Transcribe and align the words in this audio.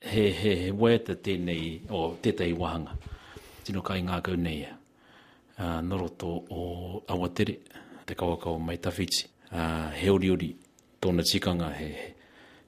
He, 0.00 0.30
he, 0.30 0.54
he 0.56 0.70
weta 0.72 1.16
tēnei, 1.16 1.80
o 1.88 2.16
tētai 2.22 2.52
wahanga. 2.56 2.92
Tino 3.64 3.80
kai 3.82 4.02
ngā 4.04 4.20
kau 4.22 4.36
nei, 4.36 4.66
uh, 5.56 5.80
noroto 5.82 6.44
o 6.52 7.02
awatere, 7.08 7.56
te 8.06 8.14
kawakao 8.14 8.60
mai 8.60 8.76
tawhiti. 8.76 9.26
Uh, 9.50 9.90
he 9.96 10.10
ori 10.10 10.30
ori, 10.30 10.50
tōna 11.00 11.24
tikanga 11.24 11.72
he, 11.78 11.88
he, 11.88 12.14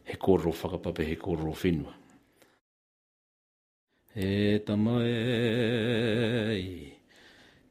he 0.09 0.17
kōrero 0.17 0.54
whakapape, 0.56 1.04
he 1.04 1.17
kōrero 1.21 1.53
whenua. 1.53 1.93
E 4.17 4.58
tamae, 4.67 5.13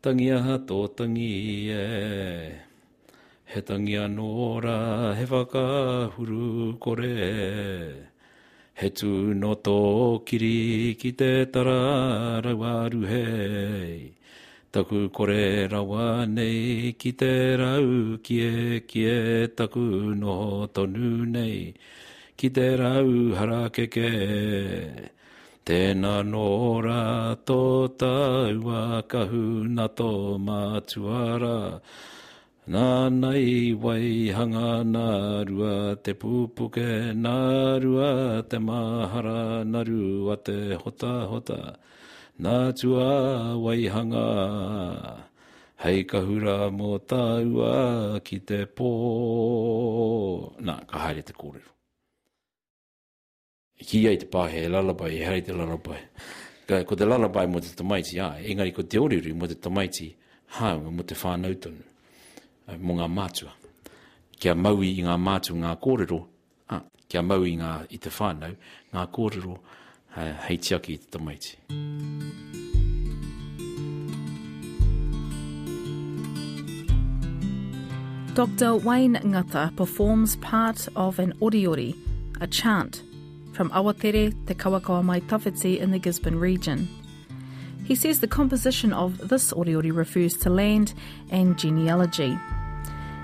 tangi 0.02 0.32
aha 0.32 0.58
tō 0.70 0.78
tangi 0.96 1.72
e, 1.74 1.82
he 3.52 3.62
tangi 3.62 3.98
anōra, 4.00 5.16
he 5.18 5.26
whakahuru 5.26 6.78
kore 6.80 7.12
e. 7.18 8.07
He 8.80 8.92
tū 8.92 9.34
no 9.34 9.56
tō 9.66 10.24
kiri 10.24 10.94
ki 11.02 11.12
te 11.20 11.46
tara 11.54 12.40
rawaru 12.46 13.08
hei. 13.12 14.14
Taku 14.72 15.10
kore 15.10 15.68
rawa 15.68 16.28
nei 16.30 16.94
ki 16.94 17.12
te 17.22 17.58
rau 17.58 18.20
kie 18.22 18.82
kie 18.92 19.48
taku 19.58 20.14
no 20.22 20.68
tonu 20.68 21.26
nei. 21.26 21.74
Ki 22.38 22.50
te 22.50 22.68
rau 22.78 23.34
hara 23.40 23.64
keke. 23.74 24.12
Tēnā 25.66 26.16
rā 26.86 27.02
tō 27.50 27.62
tāua 27.98 29.02
kahu 29.10 29.66
na 29.74 29.88
tō 29.88 30.38
mātuara. 30.38 31.82
Nā 32.68 33.08
nei 33.08 33.72
wai 33.80 34.28
hanga 34.36 34.84
nā 34.84 35.04
rua 35.48 35.96
te 36.04 36.12
pūpuke, 36.20 37.16
nā 37.16 37.36
rua 37.80 38.42
te 38.44 38.60
mahara, 38.60 39.64
nā 39.64 39.86
rua 39.88 40.36
te 40.36 40.76
hota 40.82 41.14
hota. 41.32 41.60
Nā 42.44 42.58
tua 42.76 43.56
wai 43.64 43.88
hanga, 43.88 44.26
hei 45.86 46.04
kahura 46.12 46.68
mō 46.68 46.92
tāua 47.08 48.20
ki 48.20 48.44
te 48.44 48.62
pō. 48.68 48.92
Nā, 50.60 50.80
ka 50.92 51.08
haere 51.08 51.24
te 51.24 51.40
kōrero. 51.40 51.72
Ki 53.80 54.08
ai 54.12 54.20
te 54.20 54.28
pāhe, 54.28 54.68
e 54.68 54.70
lalabai, 54.76 55.16
e 55.16 55.24
haere 55.24 55.48
te 55.48 55.56
lalabai. 55.56 56.04
Ka, 56.68 56.84
ko 56.84 57.00
te 57.00 57.08
lalabai 57.08 57.48
mō 57.48 57.64
te 57.64 57.78
tamaiti, 57.80 58.20
ā, 58.20 58.34
engari 58.44 58.76
ko 58.76 58.84
te 58.84 59.00
oriru 59.00 59.40
mo 59.40 59.48
te 59.48 59.56
tamaiti, 59.56 60.18
hāunga 60.60 60.92
mo 60.92 61.08
te 61.08 61.16
whānau 61.16 61.56
tonu 61.56 61.94
mo 62.76 62.98
ngā 62.98 63.08
mātua. 63.08 63.54
Kia 64.38 64.54
maui 64.56 64.92
i 65.00 65.04
ngā 65.04 65.18
ngā 65.18 65.74
kōrero, 65.82 66.20
ah, 66.70 66.84
kia 67.08 67.22
maui 67.22 67.56
ngā 67.58 67.88
i 67.90 67.98
te 67.98 68.10
whānau, 68.10 68.56
ngā 68.94 69.08
kōrero 69.12 69.58
uh, 69.58 70.34
hei 70.48 70.58
tiaki 70.58 70.94
i 70.94 70.98
te 70.98 71.18
tamaiti. 71.18 71.56
Dr. 78.38 78.76
Wayne 78.76 79.20
Ngata 79.24 79.76
performs 79.76 80.36
part 80.36 80.88
of 80.96 81.18
an 81.18 81.34
oriori, 81.42 81.96
a 82.40 82.46
chant, 82.46 83.02
from 83.54 83.72
Awatere 83.72 84.32
te 84.46 84.54
Kawakawa 84.54 85.04
Mai 85.04 85.22
Tawhiti 85.22 85.80
in 85.80 85.90
the 85.90 85.98
Gisborne 85.98 86.38
region. 86.40 86.88
He 87.84 87.96
says 87.96 88.20
the 88.20 88.28
composition 88.28 88.94
of 88.94 89.30
this 89.30 89.52
oriori 89.54 89.96
refers 89.96 90.36
to 90.38 90.52
land 90.52 90.94
and 91.32 91.58
genealogy. 91.58 92.38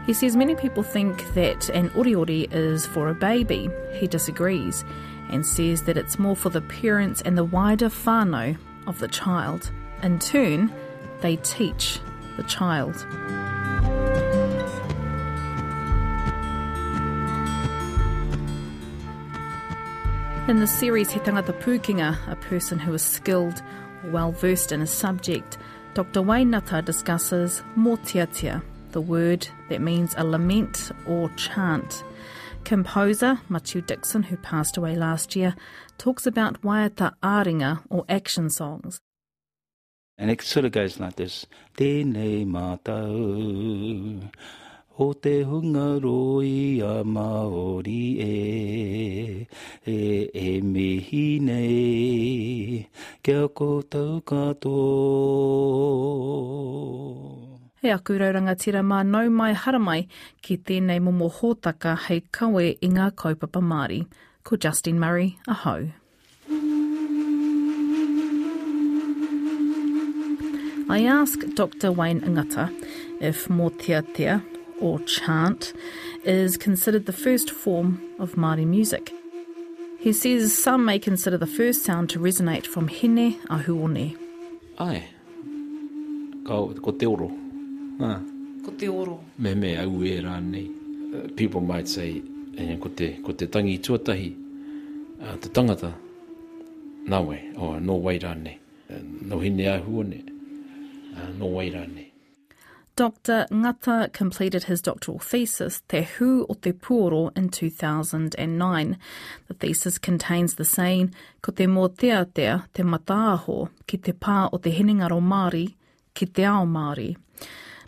He 0.06 0.14
says 0.14 0.36
many 0.36 0.54
people 0.56 0.84
think 0.84 1.34
that 1.34 1.70
an 1.70 1.90
oriori 1.92 2.52
is 2.54 2.86
for 2.86 3.10
a 3.10 3.16
baby. 3.16 3.70
He 3.94 4.08
disagrees 4.08 4.84
and 5.30 5.46
says 5.46 5.84
that 5.84 5.98
it's 5.98 6.20
more 6.20 6.36
for 6.36 6.50
the 6.50 6.62
parents 6.62 7.22
and 7.22 7.38
the 7.38 7.46
wider 7.46 7.88
whānau 7.88 8.58
of 8.86 9.00
the 9.00 9.08
child. 9.08 9.72
In 10.02 10.20
turn, 10.20 10.74
they 11.22 11.38
teach 11.38 12.00
the 12.36 12.44
child. 12.44 13.08
In 20.50 20.60
the 20.60 20.68
series 20.68 21.10
He 21.10 21.22
Tangata 21.22 21.58
Pūkenga, 21.62 22.18
a 22.30 22.36
person 22.36 22.78
who 22.78 22.94
is 22.94 23.02
skilled 23.02 23.62
or 24.04 24.10
well 24.10 24.34
versed 24.34 24.74
in 24.74 24.82
a 24.82 24.88
subject, 24.88 25.58
Dr. 25.94 26.22
Wayne 26.22 26.52
Ngata 26.52 26.84
discusses 26.84 27.64
mōteatea, 27.78 28.62
the 28.94 29.02
word 29.02 29.48
that 29.70 29.82
means 29.82 30.16
a 30.18 30.24
lament 30.24 30.92
or 31.06 31.30
chant. 31.36 32.04
Composer 32.64 33.42
Matiu 33.50 33.86
Dickson, 33.86 34.24
who 34.24 34.38
passed 34.38 34.78
away 34.78 34.96
last 34.96 35.36
year, 35.36 35.54
talks 35.98 36.26
about 36.26 36.62
waiata 36.62 37.14
āringa 37.22 37.84
or 37.90 38.06
action 38.08 38.50
songs. 38.50 39.00
And 40.18 40.32
it 40.32 40.42
sort 40.42 40.66
of 40.66 40.72
goes 40.72 41.00
like 41.00 41.16
this. 41.18 41.46
Tēnei 41.76 42.46
mātau, 42.46 44.30
o 45.00 45.14
te 45.14 45.44
hunga 45.44 46.00
roi 46.02 46.80
a 46.86 47.04
Māori 47.04 48.20
e, 48.22 49.48
e, 49.86 50.30
e 50.34 50.62
mihi 50.62 51.40
nei, 51.42 52.88
kia 53.24 53.48
koutou 53.50 54.22
katoa. 54.24 54.74
He 57.84 57.90
aku 57.92 58.14
raurangatira 58.16 58.80
mā 58.80 59.02
nau 59.04 59.30
mai 59.30 59.54
haramai 59.54 60.08
ki 60.42 60.56
tēnei 60.68 61.02
momo 61.04 61.28
hōtaka 61.28 61.98
hei 62.06 62.22
kawe 62.32 62.62
i 62.80 62.88
ngā 62.88 63.10
kaupapa 63.12 63.60
Māori. 63.60 64.06
Ko 64.46 64.56
Justin 64.56 65.02
Murray, 65.02 65.38
ahau. 65.50 65.92
I 70.90 71.04
ask 71.04 71.44
Dr. 71.56 71.92
Wayne 71.92 72.22
Ngata 72.22 72.72
if 73.20 73.50
motiatia, 73.50 74.42
or 74.80 75.00
chant, 75.00 75.74
is 76.24 76.56
considered 76.56 77.06
the 77.06 77.12
first 77.12 77.52
form 77.52 78.02
of 78.18 78.36
Māori 78.36 78.66
music. 78.66 79.12
He 80.00 80.14
says 80.14 80.58
some 80.58 80.86
may 80.86 81.00
consider 81.00 81.38
the 81.38 81.54
first 81.60 81.84
sound 81.84 82.10
to 82.12 82.20
resonate 82.20 82.66
from 82.66 82.88
Hine 82.88 83.38
Ahuone. 83.50 84.18
Ai, 84.80 85.10
ko, 86.48 86.74
ko 86.82 86.92
te 86.92 87.06
oro. 87.06 87.43
Ah. 88.00 88.20
Ko 88.66 88.72
te 88.72 88.88
oro. 88.88 89.20
Me 89.38 89.54
me 89.56 89.76
au 89.78 90.04
e 90.04 90.22
rānei. 90.22 90.68
Uh, 91.14 91.28
people 91.36 91.62
might 91.62 91.88
say, 91.88 92.22
e, 92.58 92.78
ko, 92.78 92.90
te, 92.90 93.20
ko 93.22 93.34
te 93.34 93.48
tangi 93.48 93.78
tuatahi, 93.80 94.32
uh, 95.22 95.36
te 95.38 95.50
tangata, 95.50 95.92
nā 97.06 97.20
wei, 97.26 97.52
o 97.58 97.74
oh, 97.74 97.80
no 97.80 98.00
wei 98.02 98.18
rānei. 98.20 98.58
Uh, 98.90 99.04
no 99.22 99.40
hine 99.40 99.68
a 99.68 99.78
huone, 99.80 100.24
uh, 101.14 101.30
no 101.38 101.52
wei 101.54 101.70
rānei. 101.72 102.14
Dr. 102.96 103.48
Ngata 103.50 104.14
completed 104.14 104.66
his 104.66 104.80
doctoral 104.80 105.18
thesis, 105.18 105.82
Te 105.88 106.04
Hu 106.04 106.46
o 106.48 106.54
Te 106.54 106.74
Puoro, 106.74 107.36
in 107.36 107.50
2009. 107.50 108.98
The 109.48 109.54
thesis 109.56 109.98
contains 109.98 110.54
the 110.56 110.64
saying, 110.64 111.12
Ko 111.42 111.52
te 111.52 111.66
mō 111.66 111.98
tea 111.98 112.24
tea 112.26 112.62
te 112.72 112.84
mataaho 112.84 113.70
ki 113.88 113.98
te 113.98 114.14
pā 114.14 114.48
o 114.54 114.58
te 114.58 114.70
hinengaro 114.70 115.20
Māori 115.20 115.74
ki 116.14 116.28
te 116.28 116.46
ao 116.46 116.68
Māori. 116.68 117.16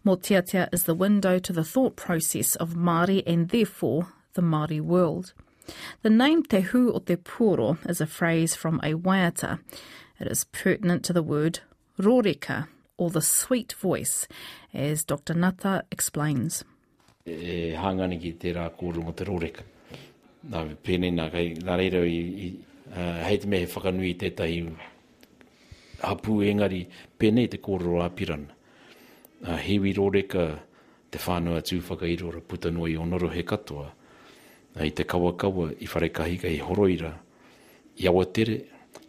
Motiatia 0.05 0.69
is 0.71 0.83
the 0.83 0.93
window 0.93 1.39
to 1.39 1.51
the 1.51 1.63
thought 1.63 1.95
process 1.95 2.55
of 2.57 2.75
Māori 2.75 3.23
and 3.25 3.49
therefore 3.49 4.09
the 4.35 4.41
Māori 4.43 4.79
world. 4.79 5.33
The 6.03 6.11
name 6.11 6.43
Te 6.43 6.59
Hu 6.59 6.93
o 6.93 6.99
Te 6.99 7.15
Puro 7.15 7.79
is 7.89 7.99
a 7.99 8.05
phrase 8.05 8.53
from 8.53 8.79
a 8.83 8.93
waiata. 8.93 9.61
It 10.19 10.27
is 10.27 10.43
pertinent 10.43 11.03
to 11.05 11.13
the 11.13 11.23
word 11.23 11.61
roreka, 11.97 12.67
or 12.99 13.09
the 13.09 13.21
sweet 13.21 13.73
voice, 13.73 14.27
as 14.75 15.03
Dr. 15.03 15.33
Nata 15.33 15.83
explains. 15.91 16.63
E 17.25 17.73
hangani 17.73 18.21
ki 18.21 18.33
te 18.33 18.53
rā 18.53 18.69
kōrunga 18.77 19.15
te 19.15 19.25
roreka. 19.25 19.63
Nā 20.51 20.67
pēnei 20.85 21.15
nā 21.17 21.31
kai, 21.33 21.47
nā 21.57 21.79
reira 21.81 22.05
i, 22.05 22.19
i 22.45 22.51
uh, 22.91 23.23
hei 23.25 23.39
te 23.41 23.49
mehe 23.49 23.65
whakanui 23.65 24.13
tētahi 24.21 24.61
hapu 26.03 26.43
engari 26.45 26.83
pēnei 27.17 27.49
te 27.49 27.57
kōru 27.57 28.03
a 28.05 28.11
pirana 28.13 28.54
hewi 29.45 29.93
te 31.11 31.19
whānua 31.19 31.61
i 31.61 32.41
puta 32.41 32.71
noi 32.71 32.95
o 32.97 33.05
noro 33.05 33.29
he 33.29 33.43
katoa. 33.43 33.91
I 34.75 34.89
te 34.89 35.03
kawa 35.03 35.33
kawa 35.33 35.71
i 35.79 35.87
whare 35.87 36.09
kahika 36.09 36.49
i 36.49 36.59
horoira 36.59 37.13
i 37.97 38.07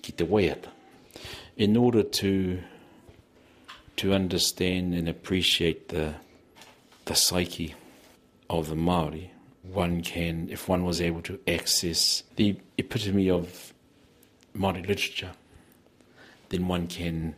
ki 0.03 0.13
te 0.13 0.25
waiata. 0.25 0.71
In 1.57 1.77
order 1.77 2.03
to 2.03 2.59
to 3.97 4.13
understand 4.13 4.95
and 4.95 5.09
appreciate 5.09 5.89
the 5.89 6.15
the 7.07 7.15
psyche 7.15 7.75
of 8.51 8.69
the 8.69 8.77
Maori, 8.77 9.31
one 9.63 10.03
can, 10.03 10.49
if 10.51 10.69
one 10.69 10.85
was 10.85 11.01
able 11.01 11.23
to 11.23 11.39
access 11.49 12.23
the 12.37 12.57
epitome 12.79 13.31
of 13.31 13.73
Maori 14.55 14.83
literature, 14.83 15.33
then 16.51 16.69
one 16.69 16.87
can 16.87 17.35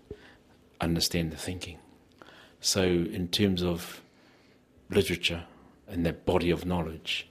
understand 0.81 1.31
the 1.31 1.37
thinking. 1.37 1.79
So, 2.61 2.83
in 2.83 3.29
terms 3.29 3.63
of 3.63 4.03
literature 4.91 5.45
and 5.87 6.05
that 6.05 6.27
body 6.27 6.51
of 6.51 6.67
knowledge, 6.67 7.29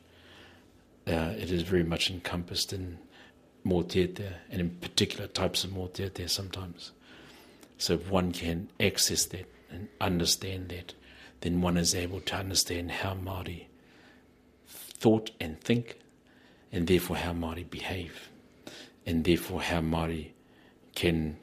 uh, 1.07 1.33
it 1.37 1.51
is 1.51 1.63
very 1.63 1.83
much 1.83 2.09
encompassed 2.09 2.73
in 2.73 2.97
mōteatea, 3.65 4.33
and 4.49 4.61
in 4.61 4.69
particular 4.69 5.27
types 5.27 5.63
of 5.63 5.71
mōteatea 5.71 6.29
sometimes. 6.29 6.91
So 7.77 7.93
if 7.93 8.09
one 8.09 8.31
can 8.31 8.69
access 8.79 9.25
that 9.25 9.45
and 9.69 9.87
understand 10.01 10.69
that, 10.69 10.93
then 11.41 11.61
one 11.61 11.77
is 11.77 11.93
able 11.93 12.21
to 12.21 12.35
understand 12.35 12.91
how 12.91 13.13
Māori 13.13 13.65
thought 14.67 15.31
and 15.39 15.59
think, 15.61 15.99
and 16.71 16.87
therefore 16.87 17.17
how 17.17 17.33
Māori 17.33 17.69
behave, 17.69 18.29
and 19.05 19.23
therefore 19.23 19.61
how 19.61 19.81
Māori 19.81 20.29
can 20.95 21.37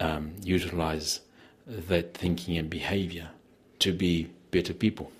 um, 0.00 0.34
utilise 0.42 1.20
that 1.66 2.14
thinking 2.14 2.56
and 2.56 2.68
behaviour 2.68 3.30
to 3.80 3.92
be 3.92 4.30
better 4.50 4.74
people. 4.74 5.10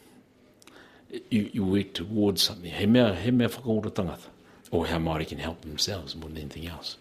You, 1.31 1.50
you 1.52 1.64
work 1.64 1.93
towards 1.94 2.43
something. 2.43 2.70
He 2.70 2.87
mea, 2.87 3.14
he 3.14 3.31
mea 3.31 3.46
whakaora 3.46 3.91
tangata. 3.91 4.29
Or 4.70 4.87
how 4.87 4.99
Māori 4.99 5.29
can 5.29 5.38
help 5.38 5.61
themselves 5.61 6.17
more 6.17 6.29
than 6.29 6.38
anything 6.38 6.67
else. 6.67 6.96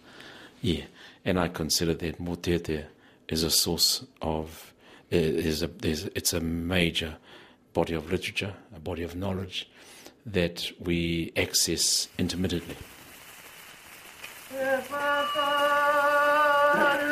Yeah, 0.60 0.84
and 1.24 1.40
I 1.40 1.48
consider 1.48 1.94
that 1.94 2.20
mōteatea 2.20 2.84
is 3.28 3.42
a 3.42 3.50
source 3.50 4.04
of, 4.22 4.72
eh, 5.10 5.16
is 5.16 5.62
a, 5.62 5.70
it's 5.82 6.32
a 6.32 6.40
major 6.40 7.16
body 7.72 7.94
of 7.94 8.10
literature, 8.10 8.54
a 8.74 8.78
body 8.78 9.02
of 9.02 9.16
knowledge 9.16 9.68
that 10.24 10.70
we 10.78 11.32
access 11.36 12.08
intermittently. 12.18 12.76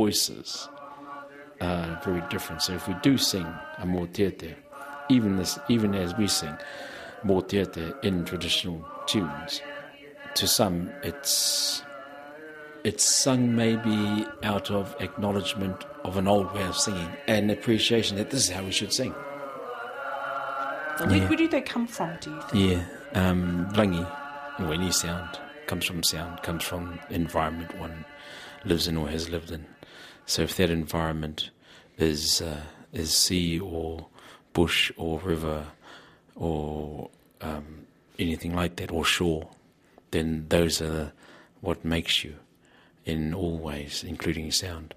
voices 0.00 0.68
are 1.60 2.00
very 2.04 2.22
different. 2.28 2.60
So 2.62 2.74
if 2.74 2.86
we 2.88 2.94
do 3.08 3.16
sing 3.16 3.46
a 3.78 3.86
mōteatea, 3.86 4.54
even 5.08 5.36
this, 5.40 5.58
even 5.68 5.94
as 5.94 6.10
we 6.20 6.26
sing 6.28 6.54
mōteatea 7.24 7.86
in 8.04 8.24
traditional 8.24 8.78
tunes, 9.06 9.62
to 10.34 10.46
some 10.46 10.76
it's 11.02 11.82
it's 12.84 13.04
sung 13.24 13.42
maybe 13.64 13.98
out 14.52 14.70
of 14.70 14.94
acknowledgement 15.06 15.78
of 16.04 16.16
an 16.16 16.28
old 16.28 16.48
way 16.54 16.62
of 16.72 16.76
singing 16.76 17.10
and 17.26 17.50
appreciation 17.50 18.16
that 18.18 18.28
this 18.30 18.42
is 18.48 18.50
how 18.56 18.62
we 18.62 18.70
should 18.70 18.92
sing. 18.92 19.12
Where, 20.98 21.16
Yeah. 21.16 21.28
where 21.28 21.36
do 21.42 21.48
they 21.48 21.62
come 21.74 21.86
from, 21.96 22.10
do 22.20 22.30
you 22.30 22.40
think? 22.48 22.54
Yeah, 22.70 22.82
um, 23.22 23.66
rangi, 23.78 24.04
or 24.60 24.72
any 24.72 24.90
sound, 24.92 25.32
comes 25.66 25.84
from 25.84 26.02
sound, 26.02 26.42
comes 26.42 26.64
from 26.64 26.98
environment 27.10 27.78
one 27.78 28.04
lives 28.64 28.88
in 28.88 28.96
or 28.96 29.08
has 29.08 29.28
lived 29.28 29.50
in. 29.50 29.66
So 30.26 30.42
if 30.42 30.56
that 30.56 30.70
environment 30.70 31.50
is 31.98 32.42
uh, 32.42 32.62
is 32.92 33.16
sea 33.16 33.58
or 33.60 34.06
bush 34.52 34.90
or 34.96 35.20
river 35.20 35.66
or 36.34 37.10
um, 37.40 37.86
anything 38.18 38.54
like 38.54 38.76
that 38.76 38.90
or 38.90 39.04
shore, 39.04 39.48
then 40.10 40.46
those 40.48 40.80
are 40.80 41.12
what 41.60 41.84
makes 41.84 42.24
you 42.24 42.34
in 43.04 43.34
all 43.34 43.58
ways, 43.58 44.04
including 44.06 44.50
sound. 44.50 44.94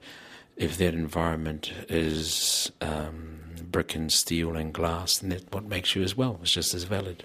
If 0.58 0.78
that 0.78 0.94
environment 0.94 1.72
is 1.88 2.72
um, 2.82 3.40
brick 3.72 3.96
and 3.96 4.12
steel 4.12 4.56
and 4.56 4.74
glass, 4.74 5.20
then 5.20 5.30
that's 5.30 5.46
what 5.52 5.66
makes 5.66 5.96
you 5.96 6.04
as 6.04 6.18
well. 6.18 6.40
It's 6.42 6.52
just 6.52 6.74
as 6.74 6.84
valid. 6.84 7.24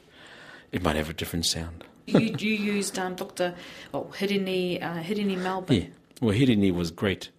It 0.71 0.83
might 0.83 0.97
have 0.97 1.11
a 1.11 1.15
different 1.15 1.47
sound. 1.47 1.85
You, 2.07 2.35
you 2.39 2.55
used 2.55 2.99
um, 2.99 3.15
Dr. 3.15 3.55
Oh, 3.93 4.05
Hirini, 4.19 4.83
uh, 4.83 5.03
Hirini 5.03 5.37
Melbourne. 5.37 5.77
Yeah. 5.77 5.87
Well, 6.21 6.35
Hirini 6.35 6.73
was 6.73 6.91
great 6.91 7.31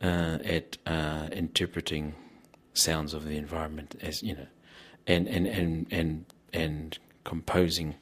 uh, 0.00 0.38
at 0.44 0.78
uh, 0.86 1.28
interpreting 1.32 2.14
sounds 2.74 3.14
of 3.14 3.24
the 3.24 3.36
environment, 3.36 3.96
as 4.00 4.22
you 4.22 4.34
know, 4.34 4.46
and 5.06 5.28
and 5.28 5.46
and 5.46 5.86
and 5.90 6.24
and 6.52 6.98
composing 7.24 7.96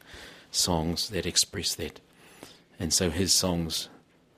songs 0.50 1.10
that 1.10 1.26
express 1.26 1.74
that. 1.76 2.00
And 2.78 2.92
so 2.92 3.10
his 3.10 3.32
songs, 3.32 3.88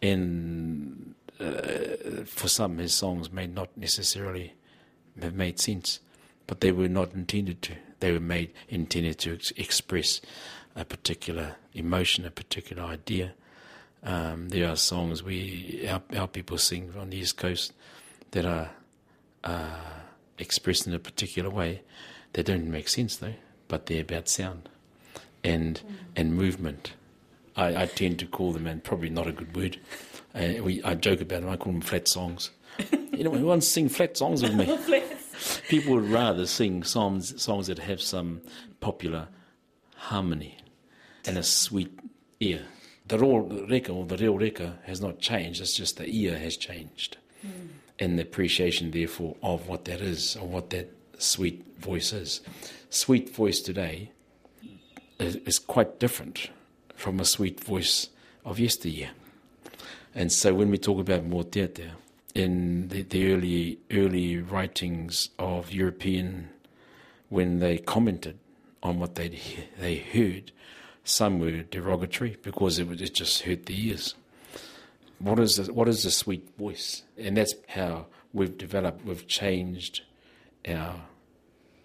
in 0.01 1.15
uh, 1.39 2.25
for 2.25 2.49
some, 2.49 2.79
his 2.79 2.95
songs 2.95 3.33
may 3.33 3.47
not 3.47 3.77
necessarily 3.77 4.55
have 5.21 5.35
made 5.35 5.61
sense, 5.61 6.01
but 6.47 6.61
they 6.61 6.73
were 6.73 6.89
not 6.89 7.13
intended 7.15 7.63
to. 7.63 7.75
They 8.03 8.11
were 8.11 8.19
made 8.19 8.53
intended 8.69 9.21
to 9.21 9.35
ex- 9.35 9.53
express 9.53 10.21
a 10.75 10.85
particular 10.85 11.55
emotion, 11.73 12.25
a 12.27 12.33
particular 12.33 12.83
idea. 12.83 13.35
Um, 14.03 14.49
there 14.49 14.69
are 14.69 14.75
songs 14.75 15.23
we 15.23 15.89
our, 15.89 16.03
our 16.17 16.27
people 16.27 16.59
sing 16.59 16.93
on 16.99 17.11
the 17.11 17.19
east 17.19 17.37
coast 17.37 17.73
that 18.33 18.45
are 18.45 18.71
uh, 19.45 20.01
expressed 20.37 20.89
in 20.89 20.95
a 20.95 20.99
particular 20.99 21.49
way. 21.49 21.83
They 22.33 22.43
don't 22.43 22.69
make 22.69 22.89
sense 22.89 23.19
though, 23.19 23.35
but 23.69 23.87
they're 23.87 24.03
about 24.03 24.29
sound 24.29 24.69
and 25.45 25.81
and 26.17 26.35
movement. 26.35 26.95
I, 27.55 27.83
I 27.83 27.87
tend 27.87 28.19
to 28.19 28.27
call 28.27 28.53
them, 28.53 28.67
and 28.67 28.83
probably 28.83 29.11
not 29.11 29.29
a 29.29 29.33
good 29.33 29.55
word. 29.55 29.79
Uh, 30.35 30.61
we 30.61 30.83
I 30.83 30.97
joke 30.97 31.21
about 31.21 31.43
them. 31.43 31.51
I 31.51 31.57
call 31.57 31.73
them 31.73 31.83
flat 31.83 32.09
songs. 32.09 32.51
you 33.13 33.23
know, 33.23 33.31
who 33.31 33.47
wants 33.47 33.67
to 33.67 33.73
sing 33.73 33.89
flat 33.89 34.17
songs 34.17 34.43
with 34.43 34.55
me? 34.55 34.65
People 35.73 35.95
would 35.95 36.11
rather 36.11 36.47
sing 36.47 36.83
songs 36.83 37.43
songs 37.43 37.69
that 37.69 37.79
have 37.79 38.03
some 38.03 38.43
popular 38.81 39.29
harmony 39.97 40.59
and 41.27 41.39
a 41.39 41.43
sweet 41.43 41.99
ear. 42.41 42.67
The 43.07 43.19
raw 43.19 43.43
reka 43.49 43.91
or 43.91 44.05
the 44.05 44.19
real 44.19 44.37
reka 44.37 44.81
has 44.85 45.01
not 45.01 45.19
changed. 45.19 45.63
It's 45.63 45.75
just 45.75 45.97
the 45.97 46.07
ear 46.07 46.37
has 46.37 46.59
changed, 46.59 47.17
hmm. 47.41 47.69
and 47.99 48.19
the 48.19 48.23
appreciation, 48.23 48.91
therefore, 48.91 49.35
of 49.43 49.67
what 49.67 49.87
that 49.87 50.03
is 50.03 50.37
or 50.37 50.47
what 50.47 50.69
that 50.71 50.95
sweet 51.17 51.65
voice 51.79 52.13
is. 52.13 52.43
Sweet 52.91 53.35
voice 53.35 53.61
today 53.61 54.11
is, 55.19 55.37
is 55.37 55.59
quite 55.59 55.99
different 55.99 56.51
from 56.95 57.19
a 57.19 57.25
sweet 57.25 57.65
voice 57.65 58.11
of 58.45 58.61
yesteryear. 58.61 59.13
And 60.15 60.31
so 60.31 60.53
when 60.53 60.71
we 60.71 60.77
talk 60.77 61.01
about 61.01 61.25
more 61.25 61.45
mōteatea, 61.45 61.93
in 62.35 62.89
the, 62.89 63.03
the 63.03 63.33
early 63.33 63.79
early 63.91 64.39
writings 64.39 65.31
of 65.39 65.73
European, 65.73 66.51
when 67.29 67.59
they 67.59 67.79
commented 67.79 68.39
on 68.83 68.99
what 68.99 69.15
they 69.15 69.39
they 69.79 69.97
heard, 69.97 70.53
some 71.05 71.41
were 71.41 71.63
derogatory 71.63 72.37
because 72.43 72.79
it, 72.79 73.01
it 73.01 73.15
just 73.15 73.43
hurt 73.43 73.67
the 73.67 73.89
ears. 73.89 74.15
What 75.19 75.39
is 75.39 75.57
the, 75.57 75.73
what 75.73 75.89
is 75.89 76.03
the 76.03 76.11
sweet 76.11 76.49
voice? 76.59 77.03
And 77.17 77.37
that's 77.37 77.55
how 77.69 78.07
we've 78.33 78.57
developed. 78.59 79.05
We've 79.05 79.27
changed 79.27 80.03
our 80.67 80.97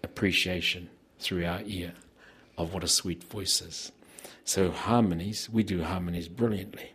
appreciation 0.04 0.90
through 1.20 1.46
our 1.46 1.62
ear 1.66 1.94
of 2.58 2.74
what 2.74 2.84
a 2.84 2.88
sweet 2.88 3.24
voice 3.24 3.62
is. 3.62 3.92
So 4.44 4.72
harmonies, 4.72 5.50
we 5.52 5.64
do 5.64 5.84
harmonies 5.84 6.28
brilliantly. 6.28 6.94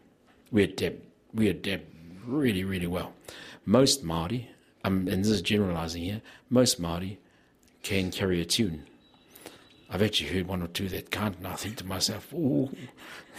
We 0.50 0.64
adapt, 0.64 1.04
we 1.32 1.48
adapt 1.48 1.84
really, 2.26 2.64
really 2.64 2.86
well. 2.86 3.14
Most 3.64 4.04
Māori, 4.04 4.46
um, 4.84 5.08
and 5.08 5.24
this 5.24 5.28
is 5.28 5.42
generalising 5.42 6.02
here, 6.02 6.22
most 6.50 6.80
Māori 6.80 7.18
can 7.82 8.10
carry 8.10 8.40
a 8.40 8.44
tune. 8.44 8.84
I've 9.90 10.02
actually 10.02 10.30
heard 10.30 10.48
one 10.48 10.62
or 10.62 10.68
two 10.68 10.88
that 10.88 11.10
can't, 11.10 11.36
and 11.36 11.46
I 11.46 11.54
think 11.54 11.76
to 11.76 11.86
myself, 11.86 12.32
ooh, 12.32 12.74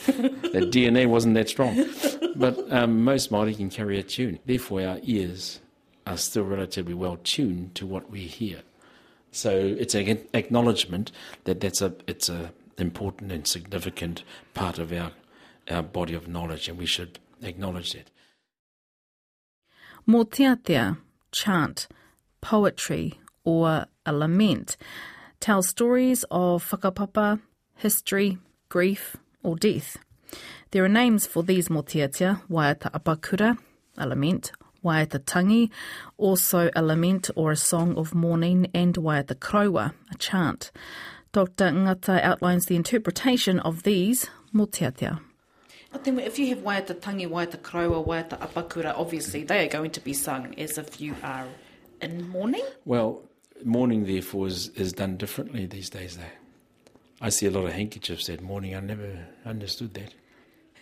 that 0.05 0.13
DNA 0.71 1.07
wasn't 1.07 1.33
that 1.33 1.49
strong. 1.49 1.85
But 2.35 2.71
um, 2.71 3.03
most 3.03 3.31
Māori 3.31 3.57
can 3.57 3.69
carry 3.69 3.99
a 3.99 4.03
tune. 4.03 4.39
Therefore, 4.45 4.81
our 4.83 4.99
ears 5.01 5.59
are 6.05 6.17
still 6.17 6.43
relatively 6.43 6.93
well 6.93 7.17
tuned 7.23 7.75
to 7.75 7.87
what 7.87 8.09
we 8.11 8.21
hear. 8.21 8.61
So 9.31 9.51
it's 9.51 9.95
an 9.95 10.27
acknowledgement 10.33 11.11
that 11.45 11.59
that's 11.59 11.81
a 11.81 11.95
it's 12.05 12.29
an 12.29 12.51
important 12.77 13.31
and 13.31 13.47
significant 13.47 14.23
part 14.53 14.77
of 14.77 14.93
our 14.93 15.11
our 15.71 15.81
body 15.81 16.13
of 16.13 16.27
knowledge, 16.27 16.69
and 16.69 16.77
we 16.77 16.85
should 16.85 17.17
acknowledge 17.41 17.93
that. 17.93 18.11
Mōteatea, 20.07 20.97
chant, 21.31 21.87
poetry, 22.41 23.19
or 23.45 23.85
a 24.05 24.13
lament 24.13 24.75
tell 25.39 25.61
stories 25.61 26.25
of 26.31 26.69
whakapapa, 26.69 27.39
history, 27.75 28.37
grief, 28.69 29.15
or 29.43 29.55
death. 29.55 29.97
There 30.71 30.83
are 30.83 30.89
names 30.89 31.25
for 31.25 31.43
these 31.43 31.69
mōteatea, 31.69 32.41
waiata 32.49 32.91
apakura, 32.91 33.57
a 33.97 34.07
lament, 34.07 34.51
waiata 34.83 35.23
tangi, 35.25 35.69
also 36.17 36.69
a 36.75 36.81
lament 36.81 37.29
or 37.35 37.51
a 37.51 37.55
song 37.57 37.95
of 37.97 38.13
mourning, 38.13 38.67
and 38.73 38.95
waiata 38.95 39.39
kraua, 39.39 39.93
a 40.11 40.17
chant. 40.17 40.71
Dr. 41.31 41.71
Ngata 41.71 42.21
outlines 42.21 42.65
the 42.65 42.75
interpretation 42.75 43.59
of 43.59 43.83
these 43.83 44.29
mōteatea. 44.53 45.19
But 45.93 46.03
then 46.03 46.19
if 46.19 46.37
you 46.37 46.47
have 46.49 46.59
waiata 46.59 46.99
tangi, 46.99 47.27
waiata 47.27 47.61
kraua, 47.61 48.03
waiata 48.03 48.39
apakura, 48.39 48.93
obviously 48.97 49.43
they 49.43 49.65
are 49.65 49.69
going 49.69 49.91
to 49.91 50.01
be 50.01 50.13
sung 50.13 50.53
as 50.59 50.77
if 50.77 50.99
you 50.99 51.15
are 51.23 51.47
in 52.01 52.27
mourning. 52.27 52.65
Well, 52.83 53.21
mourning 53.63 54.05
therefore 54.05 54.47
is, 54.47 54.69
is 54.69 54.91
done 54.91 55.17
differently 55.17 55.65
these 55.65 55.89
days. 55.89 56.17
Though 56.17 56.23
I 57.21 57.29
see 57.29 57.45
a 57.45 57.51
lot 57.51 57.65
of 57.65 57.71
handkerchiefs 57.71 58.27
that 58.27 58.41
morning. 58.41 58.75
I 58.75 58.81
never 58.81 59.27
understood 59.45 59.93
that. 59.93 60.13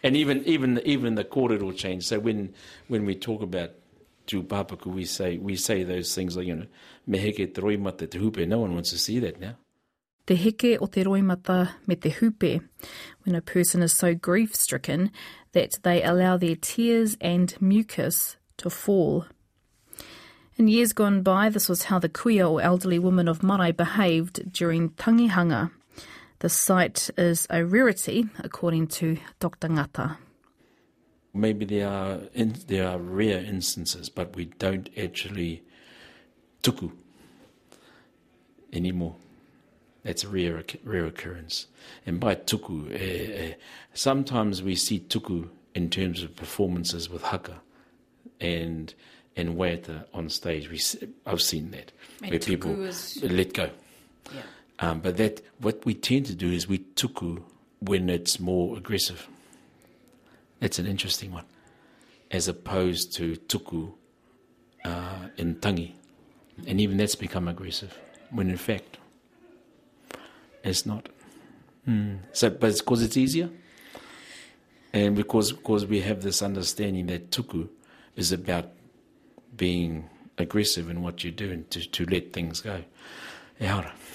And 0.01 0.17
even 0.17 0.43
even 0.45 0.81
even 0.85 1.13
the 1.15 1.23
kōrero 1.23 1.75
change. 1.75 2.07
So 2.07 2.19
when 2.19 2.53
when 2.87 3.05
we 3.05 3.13
talk 3.13 3.43
about 3.43 3.71
tūpapaku, 4.25 4.87
we 4.87 5.05
say 5.05 5.37
we 5.37 5.55
say 5.55 5.83
those 5.83 6.15
things 6.15 6.35
like 6.35 6.47
you 6.47 6.55
know 6.55 6.65
me 7.05 7.19
heke 7.19 7.53
te 7.53 7.61
roimata 7.61 8.09
te 8.09 8.17
hupe. 8.17 8.47
No 8.47 8.59
one 8.59 8.73
wants 8.73 8.89
to 8.89 8.97
see 8.97 9.19
that 9.19 9.39
now. 9.39 9.55
Te 10.25 10.35
heke 10.35 10.79
o 10.81 10.87
te 10.87 11.03
roimata 11.03 11.69
me 11.85 11.95
te 11.95 12.09
hupe, 12.09 12.61
when 13.23 13.35
a 13.35 13.41
person 13.41 13.81
is 13.81 13.93
so 13.93 14.13
grief-stricken 14.13 15.11
that 15.53 15.79
they 15.83 16.03
allow 16.03 16.37
their 16.37 16.55
tears 16.55 17.17
and 17.21 17.55
mucus 17.61 18.37
to 18.57 18.69
fall. 18.69 19.25
In 20.57 20.67
years 20.67 20.93
gone 20.93 21.23
by, 21.23 21.49
this 21.49 21.67
was 21.67 21.85
how 21.85 21.99
the 21.99 22.09
kuia 22.09 22.49
or 22.49 22.61
elderly 22.61 22.99
woman 22.99 23.27
of 23.27 23.41
Marae 23.41 23.71
behaved 23.71 24.51
during 24.51 24.89
tangihanga. 24.91 25.71
The 26.39 26.49
sight 26.49 27.09
is 27.17 27.47
a 27.49 27.63
rarity, 27.63 28.27
according 28.39 28.87
to 28.87 29.17
Dr. 29.39 29.69
Ngata. 29.69 30.17
Maybe 31.33 31.65
there 31.65 31.87
are 31.87 32.19
in, 32.33 32.55
there 32.67 32.87
are 32.87 32.99
rare 32.99 33.39
instances, 33.39 34.09
but 34.09 34.35
we 34.35 34.45
don't 34.45 34.89
actually 34.97 35.63
tuku 36.61 36.91
anymore. 38.73 39.15
That's 40.03 40.23
a 40.23 40.27
rare 40.29 40.63
rare 40.83 41.05
occurrence. 41.05 41.67
And 42.05 42.19
by 42.19 42.35
tuku, 42.35 42.91
uh, 42.91 43.51
uh, 43.51 43.53
sometimes 43.93 44.63
we 44.63 44.75
see 44.75 44.99
tuku 44.99 45.47
in 45.75 45.89
terms 45.89 46.23
of 46.23 46.35
performances 46.35 47.09
with 47.09 47.21
haka 47.23 47.61
and 48.39 48.93
and 49.35 49.55
weta 49.55 50.05
on 50.13 50.29
stage. 50.29 50.69
We 50.69 50.79
I've 51.25 51.41
seen 51.41 51.71
that 51.71 51.91
And 52.21 52.31
where 52.31 52.39
people 52.39 52.81
is- 52.83 53.21
let 53.23 53.53
go. 53.53 53.69
Yeah. 54.33 54.41
Um, 54.79 54.99
but 55.01 55.17
that 55.17 55.41
what 55.59 55.85
we 55.85 55.93
tend 55.93 56.25
to 56.27 56.35
do 56.35 56.51
is 56.51 56.67
we 56.67 56.79
tuku 56.79 57.43
when 57.79 58.09
it's 58.09 58.39
more 58.39 58.77
aggressive. 58.77 59.27
That's 60.59 60.79
an 60.79 60.85
interesting 60.87 61.31
one, 61.31 61.45
as 62.31 62.47
opposed 62.47 63.13
to 63.17 63.35
tuku 63.35 63.93
uh, 64.83 65.27
in 65.37 65.55
tangi, 65.55 65.93
and 66.67 66.81
even 66.81 66.97
that's 66.97 67.15
become 67.15 67.47
aggressive 67.47 67.97
when 68.31 68.49
in 68.49 68.57
fact 68.57 68.97
it's 70.63 70.85
not. 70.85 71.09
Mm. 71.87 72.19
So, 72.33 72.49
but 72.49 72.69
it's 72.69 72.81
because 72.81 73.01
it's 73.03 73.17
easier, 73.17 73.49
and 74.93 75.15
because 75.15 75.51
because 75.51 75.85
we 75.85 76.01
have 76.01 76.21
this 76.21 76.41
understanding 76.41 77.07
that 77.07 77.31
tuku 77.31 77.69
is 78.15 78.31
about 78.31 78.69
being 79.55 80.09
aggressive 80.37 80.89
in 80.89 81.01
what 81.01 81.23
you 81.23 81.31
do 81.31 81.51
and 81.51 81.69
to, 81.71 81.87
to 81.89 82.05
let 82.05 82.33
things 82.33 82.61
go. 82.61 82.83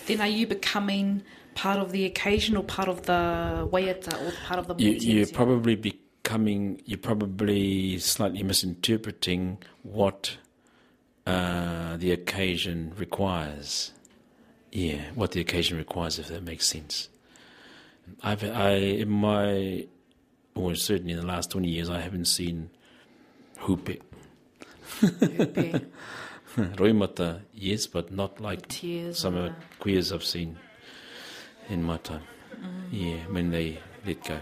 Then 0.06 0.20
are 0.20 0.26
you 0.26 0.46
becoming 0.46 1.22
part 1.54 1.78
of 1.78 1.92
the 1.92 2.04
occasion 2.04 2.56
or 2.56 2.64
part 2.64 2.88
of 2.88 3.02
the 3.02 3.68
waiata 3.72 4.12
or 4.26 4.32
part 4.44 4.60
of 4.60 4.68
the 4.68 4.82
you, 4.82 4.92
You're 4.92 5.26
probably 5.26 5.74
becoming 5.76 6.82
you're 6.84 6.98
probably 6.98 7.98
slightly 7.98 8.42
misinterpreting 8.42 9.58
what 9.82 10.36
uh, 11.26 11.96
the 11.96 12.12
occasion 12.12 12.92
requires 12.96 13.92
yeah 14.76 15.00
what 15.14 15.30
the 15.32 15.40
occasion 15.40 15.78
requires 15.78 16.18
if 16.18 16.28
that 16.28 16.42
makes 16.42 16.68
sense. 16.68 17.08
I've 18.22 18.44
I 18.44 18.72
in 19.02 19.08
my 19.10 19.86
or 20.54 20.74
certainly 20.74 21.12
in 21.12 21.20
the 21.20 21.26
last 21.26 21.50
20 21.50 21.68
years 21.68 21.88
I 21.90 22.00
haven't 22.00 22.26
seen 22.26 22.70
hupe 23.64 24.00
Hupe, 25.00 25.56
eh? 25.56 25.78
roimata 26.76 27.40
yes 27.54 27.86
but 27.86 28.12
not 28.12 28.40
like 28.40 28.68
tears. 28.68 29.18
some 29.18 29.34
of 29.36 29.44
the 29.44 29.54
kuia 29.80 30.12
I've 30.12 30.24
seen 30.24 30.58
in 31.68 31.82
my 31.82 31.96
time. 31.96 32.22
Mm. 32.54 32.82
Yeah 32.90 33.20
when 33.34 33.50
they 33.50 33.78
let 34.06 34.22
go 34.24 34.38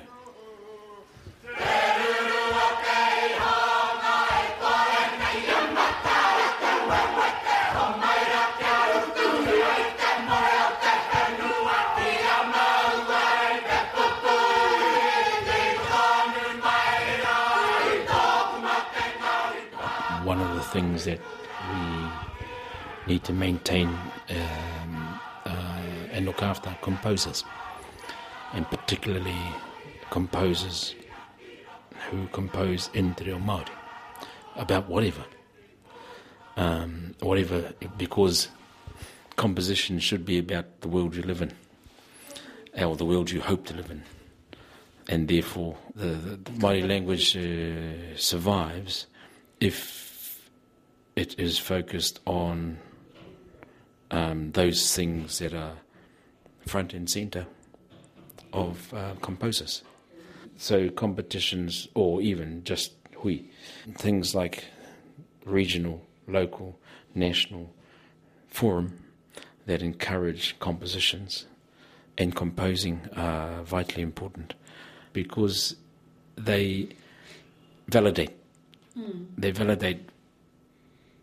things 20.74 21.04
that 21.04 21.20
we 21.70 23.12
need 23.12 23.22
to 23.22 23.32
maintain 23.32 23.86
um, 23.88 25.20
uh, 25.44 25.80
and 26.10 26.26
look 26.26 26.42
after 26.42 26.76
composers, 26.82 27.44
and 28.54 28.68
particularly 28.68 29.38
composers 30.10 30.96
who 32.10 32.26
compose 32.32 32.90
in 32.92 33.14
Te 33.14 33.26
Reo 33.26 33.38
Māori 33.38 33.70
about 34.56 34.88
whatever, 34.88 35.24
um, 36.56 37.14
whatever, 37.20 37.72
because 37.96 38.48
composition 39.36 40.00
should 40.00 40.24
be 40.24 40.38
about 40.38 40.80
the 40.80 40.88
world 40.88 41.14
you 41.14 41.22
live 41.22 41.40
in, 41.40 41.52
or 42.84 42.96
the 42.96 43.04
world 43.04 43.30
you 43.30 43.40
hope 43.40 43.64
to 43.66 43.74
live 43.74 43.92
in. 43.92 44.02
And 45.08 45.28
therefore, 45.28 45.76
the, 45.94 46.06
the, 46.06 46.36
the 46.36 46.50
Māori 46.52 46.88
language 46.88 47.36
uh, 47.36 48.16
survives 48.16 49.06
if 49.60 50.03
it 51.16 51.38
is 51.38 51.58
focused 51.58 52.20
on 52.26 52.78
um, 54.10 54.52
those 54.52 54.94
things 54.94 55.38
that 55.38 55.54
are 55.54 55.74
front 56.66 56.92
and 56.94 57.08
center 57.08 57.46
of 58.52 58.92
uh, 58.94 59.14
composers. 59.20 59.82
So 60.56 60.88
competitions, 60.88 61.88
or 61.94 62.22
even 62.22 62.62
just 62.64 62.92
hui, 63.16 63.40
things 63.96 64.34
like 64.34 64.64
regional, 65.44 66.02
local, 66.28 66.78
national 67.14 67.72
forum 68.48 69.04
that 69.66 69.82
encourage 69.82 70.58
compositions 70.60 71.46
and 72.16 72.34
composing 72.34 73.08
are 73.16 73.62
vitally 73.62 74.02
important 74.02 74.54
because 75.12 75.76
they 76.36 76.88
validate 77.88 78.30
they 79.36 79.50
validate 79.50 80.08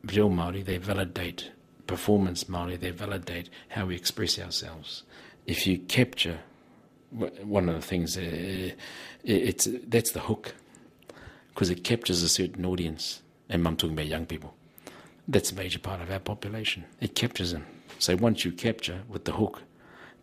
real 0.03 0.29
Māori, 0.29 0.63
they 0.63 0.77
validate 0.77 1.51
performance 1.87 2.45
Māori, 2.45 2.79
they 2.79 2.91
validate 2.91 3.49
how 3.69 3.85
we 3.85 3.95
express 3.95 4.39
ourselves. 4.39 5.03
If 5.45 5.67
you 5.67 5.79
capture 5.79 6.39
one 7.11 7.67
of 7.67 7.75
the 7.75 7.81
things, 7.81 8.17
uh, 8.17 8.71
it's 9.23 9.67
that's 9.87 10.11
the 10.11 10.21
hook, 10.21 10.55
because 11.49 11.69
it 11.69 11.83
captures 11.83 12.23
a 12.23 12.29
certain 12.29 12.65
audience, 12.65 13.21
and 13.49 13.67
I'm 13.67 13.75
talking 13.75 13.95
about 13.95 14.07
young 14.07 14.25
people. 14.25 14.53
That's 15.27 15.51
a 15.51 15.55
major 15.55 15.79
part 15.79 16.01
of 16.01 16.09
our 16.09 16.19
population. 16.19 16.85
It 16.99 17.15
captures 17.15 17.51
them. 17.51 17.65
So 17.99 18.15
once 18.15 18.43
you 18.45 18.51
capture 18.51 19.01
with 19.07 19.25
the 19.25 19.33
hook, 19.33 19.61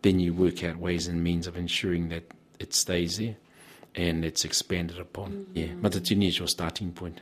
then 0.01 0.19
you 0.19 0.33
work 0.33 0.63
out 0.63 0.77
ways 0.77 1.07
and 1.07 1.23
means 1.23 1.47
of 1.47 1.55
ensuring 1.55 2.09
that 2.09 2.23
it 2.59 2.73
stays 2.73 3.17
there 3.17 3.35
and 3.95 4.25
it's 4.25 4.45
expanded 4.45 4.99
upon. 4.99 5.47
Yeah, 5.53 5.67
Matatini 5.67 6.27
is 6.27 6.39
your 6.39 6.47
starting 6.47 6.91
point. 6.91 7.19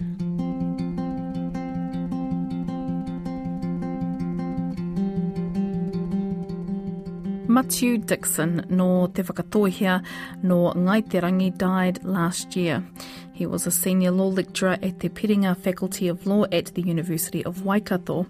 Matiu 7.57 8.05
Dickson 8.05 8.63
no 8.69 9.07
Te 9.07 9.23
Whakatōhea 9.23 10.05
no 10.43 10.71
Ngaiterangi 10.73 11.57
died 11.57 12.03
last 12.03 12.55
year. 12.55 12.87
He 13.33 13.47
was 13.47 13.65
a 13.65 13.71
senior 13.71 14.11
law 14.11 14.27
lecturer 14.27 14.77
at 14.83 14.99
the 14.99 15.09
Piringa 15.09 15.57
Faculty 15.57 16.07
of 16.07 16.27
Law 16.27 16.45
at 16.51 16.67
the 16.75 16.83
University 16.83 17.43
of 17.45 17.65
Waikato. 17.65 18.27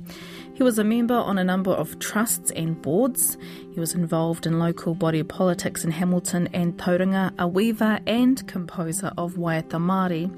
He 0.53 0.63
was 0.63 0.79
a 0.79 0.85
member 0.85 1.13
on 1.13 1.37
a 1.37 1.43
number 1.43 1.71
of 1.71 1.99
trusts 1.99 2.51
and 2.51 2.81
boards. 2.81 3.37
He 3.73 3.81
was 3.81 3.93
involved 3.93 4.45
in 4.45 4.59
local 4.59 4.95
body 4.95 5.23
politics 5.23 5.83
in 5.83 5.91
Hamilton 5.91 6.47
and 6.53 6.77
Tauranga, 6.77 7.33
a 7.37 7.49
weaver 7.49 7.99
and 8.07 8.47
composer 8.47 9.11
of 9.17 9.33
Waiata 9.33 9.71
Māori. 9.71 10.31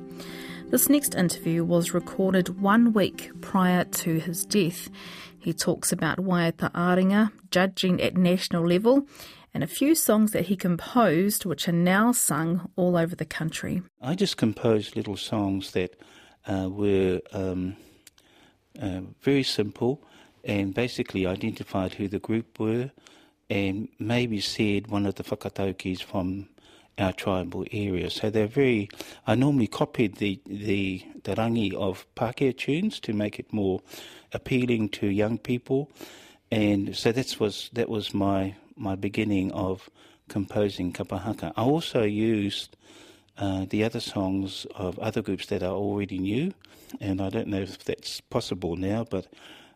This 0.72 0.88
next 0.88 1.14
interview 1.14 1.64
was 1.64 1.96
recorded 1.96 2.60
one 2.60 2.94
week 2.94 3.32
prior 3.42 3.84
to 3.84 4.20
his 4.20 4.46
death. 4.46 4.90
He 5.40 5.54
talks 5.54 5.92
about 5.92 6.18
Waiata 6.18 6.72
Aringa, 6.74 7.32
judging 7.50 8.02
at 8.02 8.18
national 8.18 8.68
level, 8.68 9.08
and 9.54 9.64
a 9.64 9.68
few 9.68 9.96
songs 9.96 10.32
that 10.32 10.46
he 10.46 10.56
composed 10.56 11.46
which 11.46 11.68
are 11.68 11.74
now 11.74 12.12
sung 12.12 12.70
all 12.76 12.98
over 12.98 13.16
the 13.16 13.26
country. 13.26 13.82
I 14.02 14.16
just 14.16 14.38
composed 14.38 14.96
little 14.96 15.18
songs 15.18 15.72
that 15.72 15.96
uh, 16.46 16.70
were 16.70 17.22
um, 17.34 17.76
uh, 18.82 19.02
very 19.22 19.44
simple 19.44 20.04
and 20.44 20.74
basically 20.74 21.26
identified 21.26 21.94
who 21.94 22.08
the 22.08 22.20
group 22.20 22.60
were 22.60 22.92
and 23.50 23.90
maybe 23.98 24.40
said 24.40 24.88
one 24.88 25.06
of 25.06 25.16
the 25.16 25.24
whakataukis 25.24 26.04
from 26.04 26.48
our 27.00 27.14
tribal 27.14 27.66
area. 27.72 28.10
So 28.10 28.30
they're 28.30 28.48
very. 28.48 28.90
I 29.26 29.36
normally 29.36 29.68
copied 29.68 30.18
the 30.18 30.40
the, 30.46 31.04
the 31.24 31.36
rangi 31.36 31.74
of 31.74 32.06
Pākehā 32.16 32.58
tunes 32.58 33.00
to 33.02 33.14
make 33.14 33.40
it 33.40 33.52
more 33.52 33.82
appealing 34.34 34.90
to 34.90 35.08
young 35.08 35.38
people, 35.38 35.90
and 36.52 36.96
so 36.96 37.12
that 37.12 37.40
was 37.40 37.70
that 37.74 37.90
was 37.90 38.14
my 38.14 38.56
my 38.76 38.96
beginning 38.96 39.52
of 39.52 39.90
composing 40.28 40.94
kapahaka. 40.94 41.52
I 41.58 41.64
also 41.64 42.04
used 42.04 42.78
uh, 43.38 43.66
the 43.70 43.84
other 43.84 44.00
songs 44.00 44.66
of 44.76 44.98
other 45.00 45.22
groups 45.22 45.48
that 45.48 45.64
I 45.64 45.68
already 45.68 46.20
knew, 46.20 46.54
and 47.00 47.22
I 47.22 47.30
don't 47.30 47.48
know 47.48 47.62
if 47.62 47.84
that's 47.84 48.22
possible 48.22 48.76
now, 48.76 49.06
but 49.10 49.28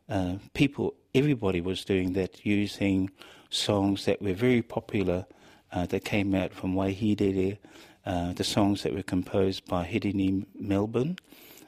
uh, 0.09 0.35
people, 0.53 0.95
everybody 1.15 1.61
was 1.61 1.85
doing 1.85 2.13
that, 2.13 2.45
using 2.45 3.09
songs 3.49 4.05
that 4.05 4.21
were 4.21 4.33
very 4.33 4.61
popular 4.61 5.25
uh, 5.71 5.85
that 5.87 6.03
came 6.05 6.35
out 6.35 6.53
from 6.53 6.75
Waihirere, 6.75 7.57
uh, 8.05 8.33
the 8.33 8.43
songs 8.43 8.83
that 8.83 8.93
were 8.93 9.03
composed 9.03 9.65
by 9.65 9.85
Hirini 9.85 10.45
Melbourne. 10.59 11.17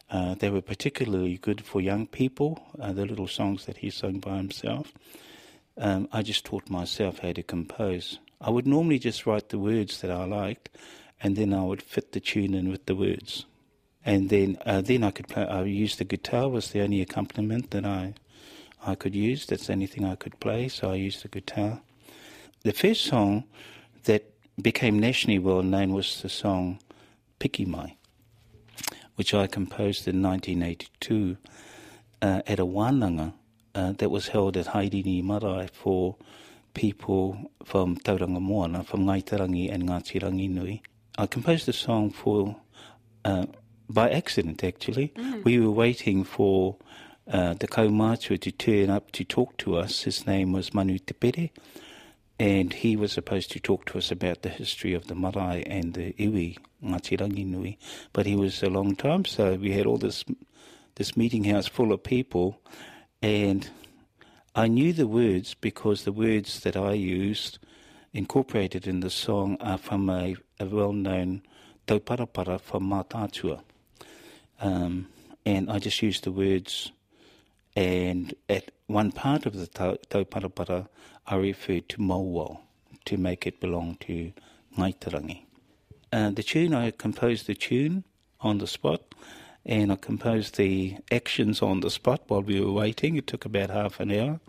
Uh, 0.09 0.35
they 0.35 0.50
were 0.50 0.62
particularly 0.62 1.38
good 1.38 1.65
for 1.65 1.81
young 1.81 2.05
people, 2.05 2.62
uh, 2.79 2.93
the 2.93 3.05
little 3.05 3.27
songs 3.27 3.65
that 3.65 3.77
he 3.77 3.89
sung 3.89 4.19
by 4.19 4.38
himself. 4.38 4.93
Um, 5.77 6.07
I 6.12 6.21
just 6.21 6.45
taught 6.45 6.69
myself 6.69 7.19
how 7.19 7.33
to 7.33 7.43
compose. 7.43 8.19
I 8.39 8.50
would 8.50 8.67
normally 8.67 9.00
just 9.00 9.25
write 9.25 9.50
the 9.50 9.59
words 9.59 10.01
that 10.01 10.12
I 10.12 10.25
liked, 10.25 10.69
and 11.21 11.35
then 11.35 11.53
I 11.53 11.63
would 11.63 11.81
fit 11.81 12.12
the 12.12 12.19
tune 12.19 12.53
in 12.53 12.69
with 12.69 12.85
the 12.85 12.95
words. 12.95 13.45
And 14.05 14.29
then, 14.29 14.57
uh, 14.65 14.81
then 14.81 15.03
I 15.03 15.12
could 15.12 15.27
play. 15.27 15.45
I 15.45 15.63
used 15.63 15.97
the 15.97 16.05
guitar 16.05 16.47
was 16.47 16.69
the 16.69 16.81
only 16.81 17.01
accompaniment 17.01 17.71
that 17.71 17.85
I, 17.85 18.13
I 18.85 18.93
could 18.93 19.15
use. 19.15 19.47
That's 19.47 19.67
the 19.67 19.74
only 19.74 19.88
thing 19.88 20.05
I 20.05 20.15
could 20.15 20.39
play. 20.39 20.67
So 20.67 20.91
I 20.91 20.95
used 20.95 21.24
the 21.24 21.27
guitar. 21.27 21.81
The 22.62 22.74
first 22.74 23.05
song 23.05 23.45
that 24.03 24.31
became 24.62 25.00
nationally 25.00 25.39
well 25.39 25.63
known 25.63 25.91
was 25.93 26.21
the 26.21 26.29
song 26.29 26.79
Piki 27.39 27.65
Mai, 27.65 27.97
which 29.15 29.34
I 29.34 29.48
composed 29.48 30.07
in 30.07 30.22
1982 30.22 31.38
uh, 32.22 32.41
at 32.45 32.60
a 32.60 32.65
wānanga 32.65 33.34
uh, 33.74 33.91
that 33.93 34.10
was 34.10 34.29
held 34.29 34.57
at 34.57 34.67
Haidini 34.67 35.24
Marae 35.24 35.69
for 35.72 36.15
people 36.74 37.51
from 37.63 37.98
Tauranga 37.98 38.41
Moana, 38.41 38.84
from 38.84 39.05
Ngaitarangi 39.05 39.74
and 39.74 39.89
Ngātirangi 39.89 40.50
Nui. 40.50 40.81
I 41.17 41.25
composed 41.27 41.65
the 41.65 41.74
song 41.74 42.10
for 42.12 42.57
uh, 43.24 43.45
by 43.89 44.10
accident, 44.10 44.63
actually. 44.63 45.10
Mm. 45.15 45.43
We 45.43 45.60
were 45.60 45.72
waiting 45.72 46.24
for 46.24 46.77
uh, 47.27 47.53
the 47.53 47.67
kaumātua 47.67 48.39
to 48.41 48.51
turn 48.51 48.89
up 48.89 49.12
to 49.12 49.24
talk 49.24 49.57
to 49.57 49.77
us. 49.77 50.03
His 50.03 50.27
name 50.27 50.51
was 50.51 50.74
Manu 50.74 51.00
Tepere, 51.00 51.51
and 52.39 52.74
he 52.74 52.96
was 52.96 53.13
supposed 53.13 53.51
to 53.51 53.60
talk 53.60 53.86
to 53.86 53.98
us 53.98 54.12
about 54.12 54.42
the 54.42 54.50
history 54.50 54.94
of 54.94 55.08
the 55.08 55.15
marae 55.15 55.63
and 55.63 55.94
the 55.94 56.13
iwi, 56.13 56.58
Ngāti 56.84 57.18
Ranginui. 57.20 57.77
But 58.12 58.25
he 58.25 58.36
was 58.36 58.62
a 58.62 58.70
long 58.70 58.96
time, 58.96 59.25
so 59.25 59.56
we 59.56 59.72
had 59.72 59.86
all 59.86 59.98
this 59.98 60.24
this 60.96 61.18
meeting 61.18 61.44
house 61.44 61.68
full 61.68 61.92
of 61.92 62.04
people, 62.04 62.62
and 63.22 63.70
I 64.56 64.68
knew 64.68 64.94
the 64.94 65.08
words 65.08 65.54
because 65.54 66.04
the 66.04 66.13
words 66.13 66.62
that 66.62 66.77
I 66.77 66.94
used 66.94 67.60
incorporated 68.13 68.88
in 68.88 69.01
the 69.01 69.10
song 69.10 69.58
are 69.60 69.77
from 69.77 70.10
a, 70.10 70.36
a 70.58 70.65
well-known 70.65 71.42
tauparapara 71.86 72.62
from 72.62 72.89
Matatua. 72.89 73.62
Um, 74.62 75.10
and 75.46 75.70
I 75.70 75.80
just 75.80 76.01
used 76.01 76.24
the 76.24 76.32
words, 76.32 76.94
and 77.75 78.34
at 78.48 78.72
one 78.88 79.12
part 79.12 79.46
of 79.46 79.58
the 79.58 79.68
tauparapara, 79.68 80.88
I 81.27 81.36
referred 81.36 81.89
to 81.89 81.98
Mauao 81.98 82.60
to 83.05 83.17
make 83.17 83.48
it 83.48 83.60
belong 83.60 83.98
to 84.01 84.32
Ngaitarangi. 84.77 85.41
Uh, 86.12 86.29
the 86.32 86.44
tune, 86.44 86.74
I 86.74 86.91
composed 86.91 87.48
the 87.48 87.55
tune 87.55 88.03
on 88.41 88.60
the 88.60 88.67
spot, 88.67 89.01
and 89.65 89.91
I 89.91 89.96
composed 89.96 90.58
the 90.58 90.98
actions 91.12 91.62
on 91.62 91.79
the 91.79 91.89
spot 91.89 92.22
while 92.27 92.41
we 92.41 92.62
were 92.62 92.72
waiting. 92.72 93.15
It 93.15 93.27
took 93.27 93.46
about 93.46 93.70
half 93.70 94.00
an 94.00 94.12
hour. 94.12 94.39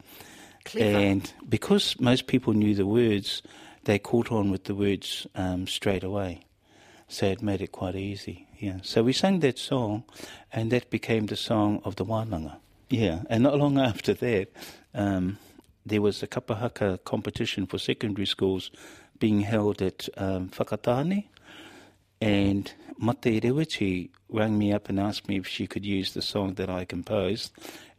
Clever. 0.65 0.99
And 0.99 1.33
because 1.49 1.99
most 1.99 2.27
people 2.27 2.53
knew 2.53 2.75
the 2.75 2.87
words, 2.87 3.43
they 3.85 3.99
caught 3.99 4.31
on 4.31 4.51
with 4.51 4.65
the 4.65 4.75
words 4.75 5.27
um, 5.35 5.67
straight 5.67 6.05
away. 6.05 6.41
So 7.09 7.27
it 7.27 7.41
made 7.41 7.63
it 7.63 7.73
quite 7.73 7.95
easy. 7.95 8.47
Yeah. 8.59 8.79
So 8.83 9.03
we 9.03 9.13
sang 9.13 9.41
that 9.41 9.59
song, 9.59 10.05
and 10.53 10.71
that 10.73 10.91
became 10.91 11.27
the 11.27 11.37
song 11.37 11.81
of 11.85 11.97
the 11.97 12.05
Wānanga. 12.05 12.57
Yeah. 12.91 13.23
And 13.31 13.45
not 13.45 13.59
long 13.59 13.79
after 13.91 14.13
that, 14.15 14.49
um, 14.95 15.39
there 15.87 16.03
was 16.03 16.23
a 16.23 16.27
kapahaka 16.27 17.03
competition 17.05 17.65
for 17.67 17.79
secondary 17.79 18.27
schools 18.27 18.71
being 19.19 19.41
held 19.41 19.81
at 19.81 20.09
um, 20.17 20.49
Whakatane. 20.49 21.25
And 22.21 22.73
Mate 22.99 24.11
rang 24.29 24.59
me 24.59 24.73
up 24.73 24.89
and 24.89 24.99
asked 24.99 25.29
me 25.29 25.37
if 25.37 25.47
she 25.47 25.67
could 25.67 25.87
use 25.87 26.13
the 26.13 26.23
song 26.23 26.55
that 26.55 26.69
I 26.69 26.85
composed 26.85 27.53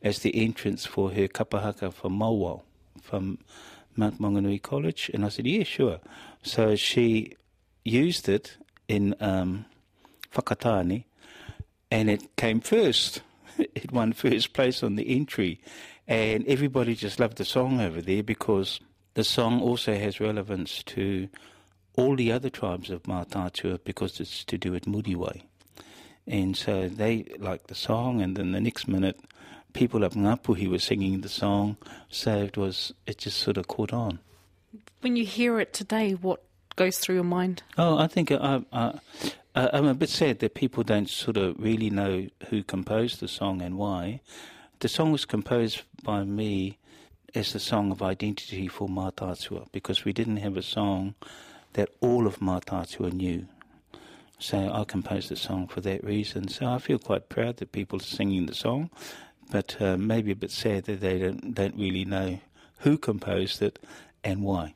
as 0.04 0.19
the 0.19 0.36
entrance 0.36 0.86
for 0.86 1.12
her 1.12 1.28
kapahaka 1.28 1.93
for 1.93 2.10
Mauao 2.10 2.62
from 3.02 3.39
Mount 3.95 4.19
Maunganui 4.19 4.62
College. 4.62 5.10
And 5.13 5.26
I 5.26 5.30
said, 5.30 5.47
yeah, 5.47 5.63
sure. 5.63 6.00
So 6.43 6.76
she 6.76 7.36
used 7.86 8.28
it 8.28 8.58
in 8.88 9.15
um, 9.21 9.65
Whakatane 10.34 11.06
and 11.89 12.10
it 12.10 12.36
came 12.36 12.60
first. 12.60 13.21
it 13.58 13.91
won 13.91 14.13
first 14.13 14.54
place 14.54 14.84
on 14.84 14.95
the 14.95 15.15
entry. 15.15 15.62
And 16.08 16.46
everybody 16.48 16.96
just 16.96 17.20
loved 17.20 17.38
the 17.38 17.46
song 17.46 17.82
over 17.82 18.02
there 18.02 18.24
because 18.24 18.80
the 19.15 19.24
song 19.24 19.62
also 19.62 19.93
has 19.96 20.20
relevance 20.20 20.84
to 20.84 21.28
all 21.96 22.15
the 22.15 22.32
other 22.32 22.50
tribes 22.50 22.89
of 22.89 23.04
Mātaatua 23.04 23.80
because 23.84 24.20
it's 24.20 24.43
to 24.46 24.58
do 24.58 24.72
with 24.72 24.86
Muriwai. 24.86 25.41
And 26.26 26.56
so 26.56 26.88
they 26.88 27.26
liked 27.39 27.67
the 27.67 27.76
song, 27.76 28.22
and 28.22 28.36
then 28.36 28.52
the 28.52 28.60
next 28.60 28.88
minute, 28.88 29.20
people 29.74 30.04
up 30.04 30.13
Ngapuhi 30.13 30.70
were 30.70 30.80
singing 30.80 31.22
the 31.22 31.30
song, 31.30 31.78
so 32.10 32.38
it 32.38 32.58
was 32.58 32.93
it 33.06 33.17
just 33.20 33.39
sort 33.39 33.58
of 33.58 33.67
caught 33.67 33.93
on. 33.93 34.20
When 35.02 35.15
you 35.15 35.26
hear 35.26 35.60
it 35.60 35.74
today, 35.74 36.13
what 36.13 36.43
goes 36.76 37.00
through 37.00 37.15
your 37.15 37.24
mind? 37.24 37.63
Oh, 37.78 37.98
I 37.98 38.08
think 38.08 38.32
I, 38.32 38.62
I, 38.74 39.00
I'm 39.56 39.86
a 39.86 39.93
bit 39.93 40.10
sad 40.10 40.39
that 40.39 40.54
people 40.54 40.84
don't 40.84 41.10
sort 41.10 41.38
of 41.38 41.60
really 41.60 41.89
know 41.89 42.28
who 42.50 42.62
composed 42.62 43.20
the 43.20 43.28
song 43.28 43.62
and 43.62 43.78
why. 43.78 44.22
The 44.79 44.87
song 44.87 45.11
was 45.11 45.25
composed 45.25 45.81
by 46.03 46.23
me 46.23 46.77
as 47.33 47.51
the 47.51 47.59
song 47.59 47.91
of 47.91 48.03
identity 48.03 48.67
for 48.67 48.87
Mātaatua 48.87 49.71
because 49.71 50.05
we 50.05 50.13
didn't 50.13 50.37
have 50.37 50.55
a 50.55 50.61
song 50.61 51.15
that 51.73 51.89
all 51.99 52.27
of 52.27 52.37
Mātaatua 52.37 53.11
knew. 53.11 53.47
So 54.37 54.71
I 54.71 54.83
composed 54.83 55.29
the 55.29 55.35
song 55.35 55.67
for 55.67 55.81
that 55.81 56.03
reason. 56.03 56.47
So 56.47 56.67
I 56.67 56.77
feel 56.77 56.99
quite 56.99 57.27
proud 57.27 57.57
that 57.57 57.71
people 57.71 57.99
are 57.99 58.03
singing 58.03 58.45
the 58.45 58.53
song, 58.53 58.91
but 59.49 59.81
uh, 59.81 59.97
maybe 59.97 60.31
a 60.31 60.35
bit 60.35 60.51
sad 60.51 60.83
that 60.83 61.01
they 61.01 61.17
don't, 61.17 61.55
don't 61.55 61.75
really 61.75 62.05
know 62.05 62.39
who 62.79 62.99
composed 62.99 63.63
it 63.63 63.79
and 64.23 64.43
why. 64.43 64.75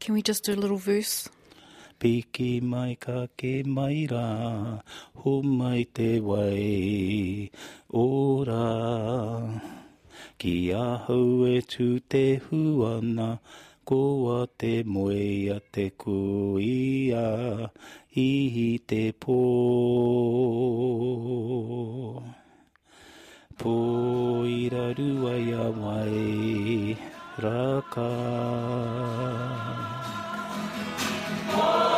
Can 0.00 0.14
we 0.14 0.22
just 0.22 0.44
do 0.44 0.54
a 0.54 0.56
little 0.56 0.78
verse? 0.78 1.28
Piki 2.00 2.60
mai 2.60 2.96
ka 3.00 3.26
ke 3.36 3.62
mai 3.64 4.06
rā, 4.10 4.80
ho 5.20 5.34
mai 5.42 5.84
te 5.94 6.20
wai, 6.20 7.50
ora. 7.92 8.64
Ki 10.38 10.54
ahau 10.72 11.46
e 11.48 11.60
tū 11.72 11.86
te 12.08 12.24
huana, 12.46 13.28
ko 13.84 14.46
te 14.58 14.82
moe 14.82 15.50
a 15.54 15.58
te 15.72 15.90
kuia, 16.04 17.24
i 18.16 18.80
te 18.92 19.02
pō. 19.12 19.40
Pō 23.62 23.76
i 24.50 24.60
rua 24.74 25.34
ia 25.38 25.66
wai, 25.80 26.96
raka. 27.46 28.10
Oh. 31.56 31.93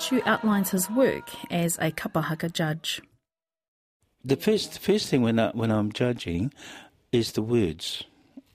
Matiu 0.00 0.26
outlines 0.26 0.70
his 0.70 0.88
work 0.88 1.28
as 1.50 1.76
a 1.76 1.90
kapahaka 1.90 2.50
judge. 2.50 3.02
The 4.24 4.36
first 4.36 4.78
first 4.78 5.08
thing 5.08 5.20
when 5.20 5.38
I, 5.38 5.50
when 5.50 5.70
I'm 5.70 5.92
judging 5.92 6.54
is 7.12 7.32
the 7.32 7.42
words. 7.42 8.04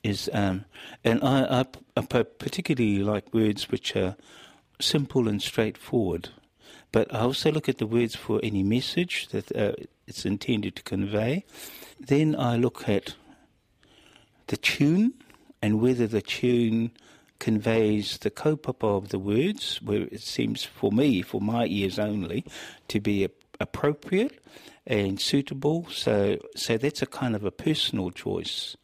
Is 0.03 0.27
um, 0.34 0.65
and 1.03 1.23
I, 1.23 1.62
I, 1.62 1.65
I 1.97 2.01
particularly 2.01 3.03
like 3.03 3.31
words 3.31 3.69
which 3.69 3.95
are 3.95 4.15
simple 4.81 5.27
and 5.27 5.39
straightforward. 5.39 6.29
But 6.91 7.13
I 7.13 7.19
also 7.19 7.51
look 7.51 7.69
at 7.69 7.77
the 7.77 7.86
words 7.86 8.15
for 8.15 8.39
any 8.41 8.63
message 8.63 9.27
that 9.27 9.55
uh, 9.55 9.73
it's 10.08 10.25
intended 10.25 10.75
to 10.77 10.84
convey. 10.84 11.45
Then 11.99 12.36
I 12.36 12.58
look 12.58 12.89
at 12.89 13.13
the 14.47 14.58
tune 14.58 15.13
and 15.62 15.79
whether 15.79 16.08
the 16.08 16.23
tune 16.23 16.91
conveys 17.39 18.17
the 18.19 18.32
kaupapa 18.32 18.98
of 18.98 19.10
the 19.10 19.19
words, 19.19 19.82
where 19.82 20.04
it 20.04 20.21
seems 20.21 20.63
for 20.63 20.91
me, 20.91 21.21
for 21.21 21.41
my 21.41 21.65
ears 21.65 22.00
only, 22.00 22.45
to 22.88 23.00
be 23.00 23.28
appropriate 23.60 24.43
and 24.88 25.19
suitable. 25.19 25.88
So, 25.91 26.38
so 26.56 26.78
that's 26.78 27.02
a 27.02 27.08
kind 27.08 27.36
of 27.36 27.43
a 27.43 27.52
personal 27.52 28.12
choice. 28.12 28.78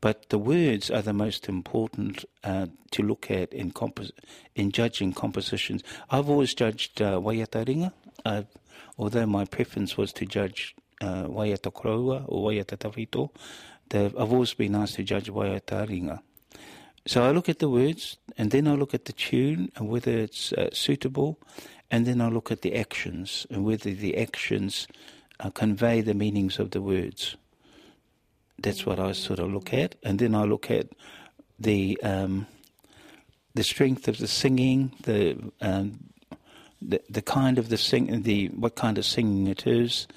But 0.00 0.28
the 0.28 0.38
words 0.38 0.90
are 0.90 1.02
the 1.02 1.12
most 1.12 1.48
important 1.48 2.24
uh, 2.44 2.66
to 2.92 3.02
look 3.02 3.30
at 3.30 3.52
in, 3.52 3.72
compos- 3.72 4.12
in 4.54 4.70
judging 4.70 5.12
compositions. 5.12 5.82
I've 6.10 6.28
always 6.28 6.54
judged 6.54 7.00
uh, 7.00 7.20
although 8.98 9.26
my 9.26 9.44
preference 9.44 9.96
was 9.96 10.12
to 10.14 10.26
judge 10.26 10.74
uh, 11.00 11.24
waiata 11.24 11.72
koroua 11.72 12.24
or 12.28 12.50
waiata 12.50 12.76
tawhito. 12.76 13.30
I've 13.92 14.32
always 14.32 14.54
been 14.54 14.74
asked 14.74 14.96
to 14.96 15.02
judge 15.02 15.30
waiata 15.30 15.88
ringa. 15.88 16.20
So 17.06 17.22
I 17.22 17.30
look 17.30 17.48
at 17.48 17.60
the 17.60 17.68
words, 17.68 18.18
and 18.36 18.50
then 18.50 18.66
I 18.66 18.74
look 18.74 18.92
at 18.92 19.04
the 19.04 19.12
tune 19.12 19.70
and 19.76 19.88
whether 19.88 20.10
it's 20.10 20.52
uh, 20.52 20.70
suitable, 20.72 21.38
and 21.88 22.04
then 22.04 22.20
I 22.20 22.28
look 22.28 22.50
at 22.50 22.62
the 22.62 22.74
actions 22.74 23.46
and 23.48 23.64
whether 23.64 23.92
the 23.92 24.16
actions 24.18 24.88
uh, 25.38 25.50
convey 25.50 26.00
the 26.00 26.14
meanings 26.14 26.58
of 26.58 26.72
the 26.72 26.82
words. 26.82 27.36
That's 28.58 28.84
what 28.84 28.98
I 28.98 29.12
sort 29.12 29.38
of 29.38 29.52
look 29.52 29.72
at, 29.72 29.94
and 30.02 30.18
then 30.18 30.34
I 30.34 30.44
look 30.44 30.70
at 30.70 30.88
the 31.60 31.98
um, 32.02 32.46
the 33.54 33.62
strength 33.62 34.08
of 34.08 34.18
the 34.18 34.26
singing, 34.26 34.92
the 35.04 35.38
um, 35.60 36.00
the, 36.82 37.00
the 37.08 37.22
kind 37.22 37.58
of 37.58 37.68
the 37.68 37.76
sing, 37.76 38.22
the 38.22 38.48
what 38.48 38.74
kind 38.74 38.98
of 38.98 39.04
singing 39.04 39.46
it 39.46 39.66
is. 39.66 40.08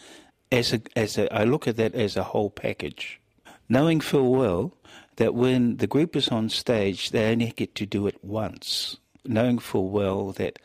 As 0.51 0.73
a, 0.73 0.81
as 0.95 1.19
a, 1.19 1.31
I 1.31 1.43
look 1.43 1.67
at 1.67 1.77
that 1.77 1.93
as 1.93 2.17
a 2.17 2.23
whole 2.23 2.49
package, 2.49 3.19
knowing 3.67 4.01
full 4.01 4.33
well 4.33 4.73
that 5.19 5.35
when 5.35 5.77
the 5.77 5.87
group 5.87 6.15
is 6.15 6.29
on 6.29 6.47
stage, 6.47 7.11
they 7.11 7.29
only 7.29 7.51
get 7.51 7.75
to 7.75 7.85
do 7.85 8.07
it 8.07 8.23
once, 8.23 8.95
knowing 9.25 9.59
full 9.59 9.89
well 9.89 10.31
that 10.31 10.59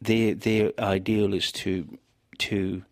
their 0.00 0.34
their 0.34 0.70
ideal 0.78 1.34
is 1.34 1.50
to 1.50 1.98
to 2.38 2.84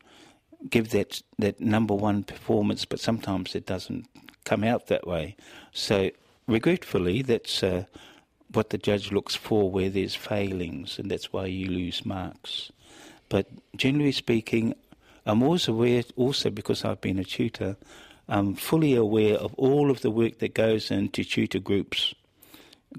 give 0.69 0.91
that 0.91 1.23
that 1.39 1.61
number 1.61 1.95
one 1.95 2.25
performance, 2.25 2.85
but 2.85 2.99
sometimes 2.99 3.55
it 3.55 3.65
doesn't 3.65 4.07
come 4.45 4.65
out 4.65 4.89
that 4.89 5.07
way. 5.07 5.37
So 5.73 6.11
regretfully, 6.49 7.23
that's 7.23 7.63
uh, 7.63 7.85
what 8.53 8.71
the 8.71 8.79
judge 8.79 9.13
looks 9.13 9.37
for 9.37 9.71
where 9.71 9.89
there's 9.89 10.17
failings, 10.17 10.99
and 10.99 11.09
that's 11.09 11.33
why 11.33 11.47
you 11.47 11.69
lose 11.69 12.05
marks. 12.05 12.73
But 13.29 13.47
generally 13.77 14.11
speaking, 14.11 14.75
I'm 15.25 15.45
always 15.45 15.69
aware, 15.69 16.03
also 16.17 16.51
because 16.51 16.85
I've 16.85 17.01
been 17.01 17.21
a 17.21 17.25
tutor, 17.25 17.77
I'm 18.31 18.55
fully 18.55 18.95
aware 18.95 19.35
of 19.35 19.53
all 19.55 19.91
of 19.91 20.03
the 20.03 20.11
work 20.11 20.39
that 20.39 20.55
goes 20.55 20.93
into 20.93 21.25
tutor 21.25 21.59
groups. 21.59 22.15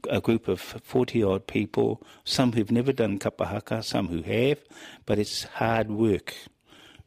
A 0.10 0.20
group 0.20 0.50
of 0.50 0.60
40 0.60 1.24
odd 1.24 1.48
people, 1.48 2.04
some 2.26 2.52
who've 2.52 2.70
never 2.70 2.92
done 2.92 3.18
kapahaka, 3.18 3.82
some 3.82 4.10
who 4.10 4.24
have, 4.24 4.60
but 5.06 5.18
it's 5.18 5.44
hard 5.44 5.90
work. 5.90 6.36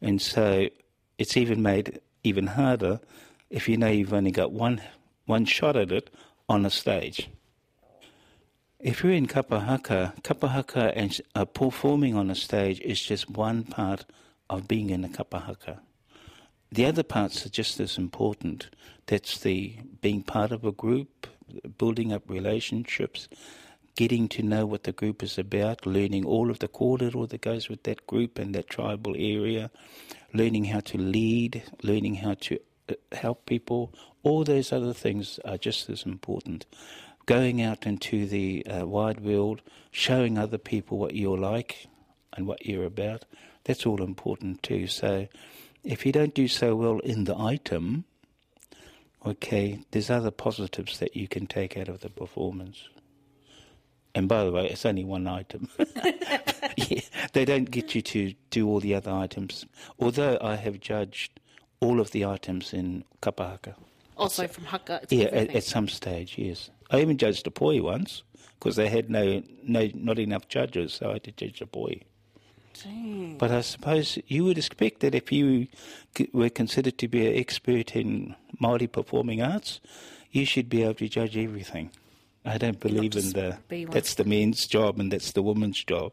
And 0.00 0.22
so 0.22 0.68
it's 1.18 1.36
even 1.36 1.62
made 1.62 2.00
even 2.22 2.46
harder 2.46 3.00
if 3.50 3.68
you 3.68 3.76
know 3.76 3.88
you've 3.88 4.14
only 4.14 4.30
got 4.30 4.52
one 4.52 4.80
one 5.26 5.44
shot 5.44 5.76
at 5.76 5.92
it 5.92 6.08
on 6.48 6.64
a 6.64 6.70
stage. 6.70 7.28
If 8.80 9.02
you're 9.02 9.12
in 9.12 9.26
kapahaka, 9.26 10.20
kapahaka 10.22 10.92
and 10.96 11.20
uh, 11.34 11.44
performing 11.44 12.16
on 12.16 12.30
a 12.30 12.34
stage 12.34 12.80
is 12.80 13.02
just 13.02 13.28
one 13.28 13.64
part 13.64 14.06
of 14.48 14.66
being 14.66 14.88
in 14.88 15.04
a 15.04 15.08
kapahaka. 15.08 15.80
The 16.74 16.86
other 16.86 17.04
parts 17.04 17.46
are 17.46 17.50
just 17.50 17.78
as 17.78 17.96
important. 17.96 18.68
That's 19.06 19.38
the 19.38 19.76
being 20.00 20.24
part 20.24 20.50
of 20.50 20.64
a 20.64 20.72
group, 20.72 21.28
building 21.78 22.12
up 22.12 22.28
relationships, 22.28 23.28
getting 23.94 24.26
to 24.30 24.42
know 24.42 24.66
what 24.66 24.82
the 24.82 24.90
group 24.90 25.22
is 25.22 25.38
about, 25.38 25.86
learning 25.86 26.24
all 26.24 26.50
of 26.50 26.58
the 26.58 26.66
kōrero 26.66 27.28
that 27.28 27.42
goes 27.42 27.68
with 27.68 27.84
that 27.84 28.04
group 28.08 28.40
and 28.40 28.56
that 28.56 28.68
tribal 28.68 29.14
area, 29.16 29.70
learning 30.32 30.64
how 30.64 30.80
to 30.80 30.98
lead, 30.98 31.62
learning 31.84 32.16
how 32.16 32.34
to 32.40 32.58
uh, 32.88 32.94
help 33.12 33.46
people. 33.46 33.94
All 34.24 34.42
those 34.42 34.72
other 34.72 34.92
things 34.92 35.38
are 35.44 35.58
just 35.58 35.88
as 35.88 36.02
important. 36.02 36.66
Going 37.26 37.62
out 37.62 37.86
into 37.86 38.26
the 38.26 38.66
uh, 38.66 38.84
wide 38.84 39.20
world, 39.20 39.62
showing 39.92 40.36
other 40.36 40.58
people 40.58 40.98
what 40.98 41.14
you're 41.14 41.38
like 41.38 41.86
and 42.32 42.48
what 42.48 42.66
you're 42.66 42.84
about, 42.84 43.26
that's 43.62 43.86
all 43.86 44.02
important 44.02 44.64
too. 44.64 44.88
So 44.88 45.28
if 45.84 46.06
you 46.06 46.12
don't 46.12 46.34
do 46.34 46.48
so 46.48 46.74
well 46.74 46.98
in 47.00 47.24
the 47.24 47.38
item, 47.38 48.04
okay, 49.24 49.80
there's 49.90 50.10
other 50.10 50.30
positives 50.30 50.98
that 50.98 51.14
you 51.14 51.28
can 51.28 51.46
take 51.46 51.76
out 51.76 51.88
of 51.88 52.00
the 52.00 52.08
performance. 52.08 52.88
And 54.14 54.28
by 54.28 54.44
the 54.44 54.52
way, 54.52 54.68
it's 54.68 54.86
only 54.86 55.04
one 55.04 55.26
item. 55.26 55.68
yeah, 56.76 57.00
they 57.32 57.44
don't 57.44 57.70
get 57.70 57.94
you 57.94 58.02
to 58.02 58.34
do 58.50 58.68
all 58.68 58.80
the 58.80 58.94
other 58.94 59.10
items. 59.10 59.66
Although 59.98 60.38
I 60.40 60.54
have 60.56 60.80
judged 60.80 61.40
all 61.80 62.00
of 62.00 62.12
the 62.12 62.24
items 62.24 62.72
in 62.72 63.04
kapahaka. 63.22 63.74
Also 64.16 64.46
from 64.46 64.64
haka. 64.64 65.02
yeah, 65.10 65.26
at, 65.26 65.54
at, 65.54 65.64
some 65.64 65.88
stage, 65.88 66.38
yes. 66.38 66.70
I 66.90 67.00
even 67.00 67.18
judged 67.18 67.46
a 67.48 67.50
poi 67.50 67.82
once 67.82 68.22
because 68.58 68.76
they 68.76 68.88
had 68.88 69.10
no, 69.10 69.42
no, 69.64 69.90
not 69.94 70.20
enough 70.20 70.46
judges, 70.48 70.94
so 70.94 71.10
I 71.10 71.14
had 71.14 71.24
to 71.24 71.32
judge 71.32 71.60
a 71.60 71.66
poi. 71.66 72.00
But 73.38 73.50
I 73.50 73.60
suppose 73.60 74.18
you 74.26 74.44
would 74.44 74.58
expect 74.58 75.00
that 75.00 75.14
if 75.14 75.30
you 75.32 75.68
were 76.32 76.50
considered 76.50 76.98
to 76.98 77.08
be 77.08 77.26
an 77.26 77.36
expert 77.36 77.94
in 77.96 78.34
Māori 78.60 78.90
performing 78.90 79.42
arts, 79.42 79.80
you 80.30 80.44
should 80.44 80.68
be 80.68 80.82
able 80.82 80.94
to 80.94 81.08
judge 81.08 81.36
everything. 81.36 81.90
I 82.44 82.58
don't 82.58 82.78
believe 82.78 83.16
in 83.16 83.30
the 83.30 83.58
that's 83.90 84.14
the 84.14 84.24
men's 84.24 84.66
job 84.66 85.00
and 85.00 85.10
that's 85.10 85.32
the 85.32 85.42
woman's 85.42 85.82
job. 85.82 86.12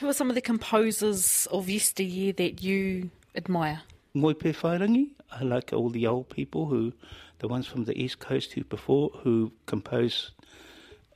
Who 0.00 0.08
are 0.08 0.12
some 0.12 0.28
of 0.28 0.34
the 0.34 0.40
composers 0.40 1.46
of 1.50 1.68
yesteryear 1.68 2.32
that 2.34 2.62
you 2.62 3.10
admire? 3.34 3.82
Ngoi 4.16 4.34
Pēwhairangi. 4.34 5.10
I 5.32 5.42
like 5.42 5.72
all 5.72 5.90
the 5.90 6.06
old 6.06 6.28
people 6.30 6.66
who, 6.66 6.92
the 7.38 7.48
ones 7.48 7.66
from 7.66 7.84
the 7.84 7.96
east 8.00 8.18
coast 8.18 8.52
who 8.52 8.64
before 8.64 9.10
who 9.22 9.52
compose 9.66 10.30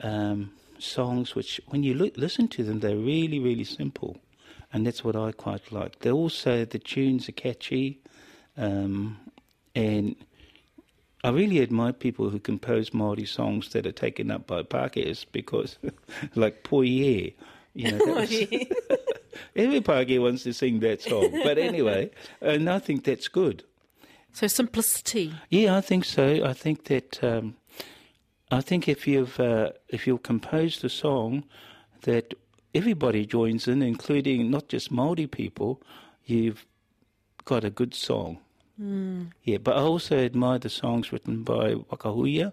um, 0.01 0.53
songs 0.79 1.35
which, 1.35 1.61
when 1.69 1.83
you 1.83 1.95
look, 1.95 2.17
listen 2.17 2.49
to 2.49 2.65
them, 2.65 2.81
they're 2.81 2.97
really 2.97 3.39
really 3.39 3.65
simple, 3.65 4.21
and 4.73 4.87
that's 4.87 5.05
what 5.05 5.17
I 5.17 5.33
quite 5.33 5.73
like. 5.73 6.01
They're 6.01 6.13
also 6.13 6.65
the 6.65 6.79
tunes 6.79 7.29
are 7.29 7.33
catchy, 7.33 8.01
um, 8.57 9.19
and 9.75 10.17
I 11.25 11.31
really 11.31 11.61
admire 11.61 11.93
people 11.93 12.31
who 12.31 12.39
compose 12.39 12.95
Maori 12.95 13.27
songs 13.27 13.71
that 13.71 13.87
are 13.87 13.93
taken 13.93 14.31
up 14.31 14.47
by 14.47 14.63
Pākehās 14.63 15.27
because, 15.33 15.79
like 16.35 16.63
Poye, 16.63 17.35
you 17.75 17.93
know, 17.93 18.05
was, 18.05 18.31
every 19.57 19.81
Pākehā 19.81 20.21
wants 20.21 20.45
to 20.45 20.53
sing 20.53 20.81
that 20.81 21.03
song. 21.03 21.31
But 21.43 21.59
anyway, 21.71 22.11
and 22.41 22.69
I 22.71 22.79
think 22.79 23.05
that's 23.05 23.29
good. 23.29 23.65
So 24.33 24.47
simplicity. 24.47 25.35
Yeah, 25.51 25.77
I 25.77 25.81
think 25.81 26.05
so. 26.05 26.45
I 26.45 26.53
think 26.53 26.85
that 26.85 27.23
um, 27.25 27.57
I 28.51 28.61
think 28.61 28.89
if 28.89 29.07
you've 29.07 29.41
uh, 29.41 29.73
if 29.89 30.07
you've 30.07 30.23
composed 30.23 30.85
a 30.85 30.89
song 30.89 31.45
that 32.03 32.35
everybody 32.75 33.27
joins 33.27 33.69
in, 33.69 33.83
including 33.83 34.51
not 34.51 34.69
just 34.69 34.91
Maori 34.91 35.27
people, 35.27 35.83
you've 36.25 36.67
got 37.45 37.65
a 37.65 37.71
good 37.71 37.95
song. 37.95 38.39
Mm. 38.81 39.33
Yeah, 39.43 39.59
but 39.59 39.77
I 39.77 39.81
also 39.81 40.17
admire 40.19 40.59
the 40.59 40.69
songs 40.69 41.13
written 41.13 41.43
by 41.43 41.75
Wakahuia. 41.75 42.53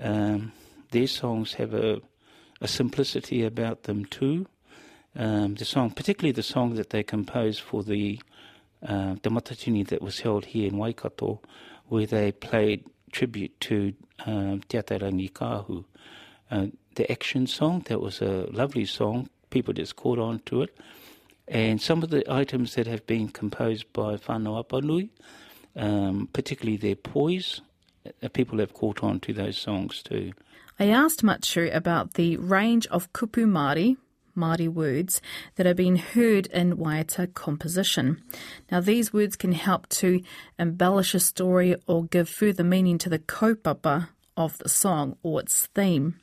Um, 0.00 0.52
their 0.90 1.06
songs 1.06 1.54
have 1.54 1.74
a, 1.74 2.00
a 2.60 2.68
simplicity 2.68 3.44
about 3.44 3.84
them 3.84 4.04
too. 4.06 4.46
Um, 5.14 5.54
the 5.54 5.64
song, 5.64 5.90
particularly 5.90 6.32
the 6.32 6.42
song 6.42 6.74
that 6.74 6.90
they 6.90 7.02
composed 7.02 7.60
for 7.60 7.82
the 7.82 8.20
uh, 8.82 9.16
that 9.22 9.98
was 10.00 10.20
held 10.20 10.46
here 10.46 10.68
in 10.68 10.78
Waikato, 10.78 11.40
where 11.88 12.06
they 12.06 12.32
played 12.32 12.86
tribute 13.12 13.58
to 13.60 13.92
um, 14.24 14.62
Te 14.68 14.78
Atairangikaahu. 14.78 15.84
Uh, 16.50 16.66
the 16.94 17.10
action 17.10 17.46
song, 17.46 17.84
that 17.86 18.00
was 18.00 18.20
a 18.20 18.48
lovely 18.50 18.84
song. 18.84 19.28
People 19.50 19.74
just 19.74 19.96
caught 19.96 20.18
on 20.18 20.40
to 20.46 20.62
it. 20.62 20.76
And 21.48 21.80
some 21.80 22.02
of 22.02 22.10
the 22.10 22.24
items 22.32 22.74
that 22.74 22.86
have 22.86 23.06
been 23.06 23.28
composed 23.28 23.92
by 23.92 24.16
Whanau 24.16 24.64
Apanui, 24.64 25.10
um, 25.76 26.28
particularly 26.32 26.76
their 26.76 26.94
poise, 26.94 27.60
uh, 28.22 28.28
people 28.28 28.58
have 28.58 28.72
caught 28.72 29.02
on 29.02 29.20
to 29.20 29.32
those 29.32 29.58
songs 29.58 30.02
too. 30.02 30.32
I 30.78 30.86
asked 30.86 31.22
Matiu 31.22 31.74
about 31.74 32.14
the 32.14 32.36
range 32.36 32.86
of 32.86 33.12
kupu 33.12 33.44
Māori, 33.46 33.96
Māori 34.36 34.68
words 34.68 35.20
that 35.56 35.66
are 35.66 35.74
being 35.74 35.96
heard 35.96 36.46
in 36.46 36.76
Waiata 36.76 37.34
composition. 37.34 38.22
Now, 38.70 38.80
these 38.80 39.12
words 39.12 39.36
can 39.36 39.52
help 39.52 39.88
to 39.90 40.22
embellish 40.58 41.14
a 41.14 41.20
story 41.20 41.76
or 41.86 42.04
give 42.04 42.28
further 42.28 42.64
meaning 42.64 42.96
to 42.98 43.10
the 43.10 43.18
kaupapa 43.18 44.08
of 44.36 44.56
the 44.58 44.68
song 44.68 45.16
or 45.22 45.40
its 45.40 45.66
theme. 45.74 46.20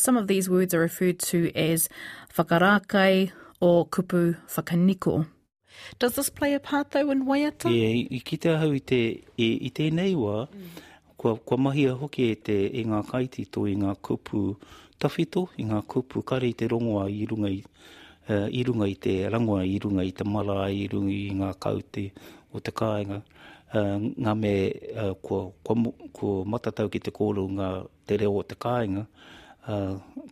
Some 0.00 0.16
of 0.16 0.28
these 0.28 0.48
words 0.48 0.72
are 0.72 0.80
referred 0.80 1.18
to 1.30 1.52
as 1.54 1.88
whakarakai 2.34 3.32
or 3.60 3.86
kupu 3.86 4.36
whakaniko. 4.48 5.26
Does 5.98 6.14
this 6.14 6.30
play 6.30 6.54
a 6.54 6.60
part 6.60 6.92
though 6.92 7.10
in 7.10 7.26
Waiata? 7.26 7.70
E, 7.70 8.08
i 8.10 8.20
ki 8.24 8.38
te 8.38 8.48
ahau 8.48 8.72
i, 8.72 8.80
te, 8.80 9.00
e, 9.36 9.48
i 9.68 9.70
tēnei 9.70 10.14
wā, 10.16 10.46
mm. 10.48 10.70
kua, 11.20 11.36
kua 11.36 11.58
mahia 11.60 11.92
hoki 12.00 12.30
e 12.32 12.38
te 12.48 12.56
e 12.72 12.84
ngā 12.88 13.02
kaitito 13.10 13.66
i 13.68 13.76
ngā 13.76 13.92
kupu 14.00 14.54
tawhito, 15.00 15.46
i 15.60 15.66
ngā 15.68 15.82
kupu 15.84 16.24
kare 16.24 16.48
i 16.48 16.56
te 16.56 16.68
rongoa 16.72 17.04
i 17.12 17.26
runga 17.28 17.50
i, 17.52 17.60
uh, 18.30 18.46
i 18.48 18.62
runga 18.64 18.88
i 18.88 18.96
te 18.96 19.16
rangoa 19.28 19.66
i 19.68 19.76
runga 19.84 20.06
i 20.08 20.14
te 20.16 20.24
mala 20.24 20.62
i 20.72 20.86
runga 20.88 21.12
i 21.12 21.26
ngā 21.42 21.50
kaute 21.60 22.06
o 22.52 22.64
te 22.64 22.72
kāinga. 22.72 23.20
Uh, 23.70 24.00
ngā 24.16 24.32
me 24.34 24.54
uh, 24.96 25.12
kua, 25.20 25.50
kua, 25.62 25.92
kua 26.16 26.48
matatau 26.48 26.88
ki 26.88 27.04
te 27.04 27.12
kōru 27.14 27.44
ngā 27.60 27.70
te 28.08 28.18
reo 28.24 28.40
o 28.40 28.46
te 28.48 28.56
kāinga, 28.58 29.04
uh, 29.04 29.36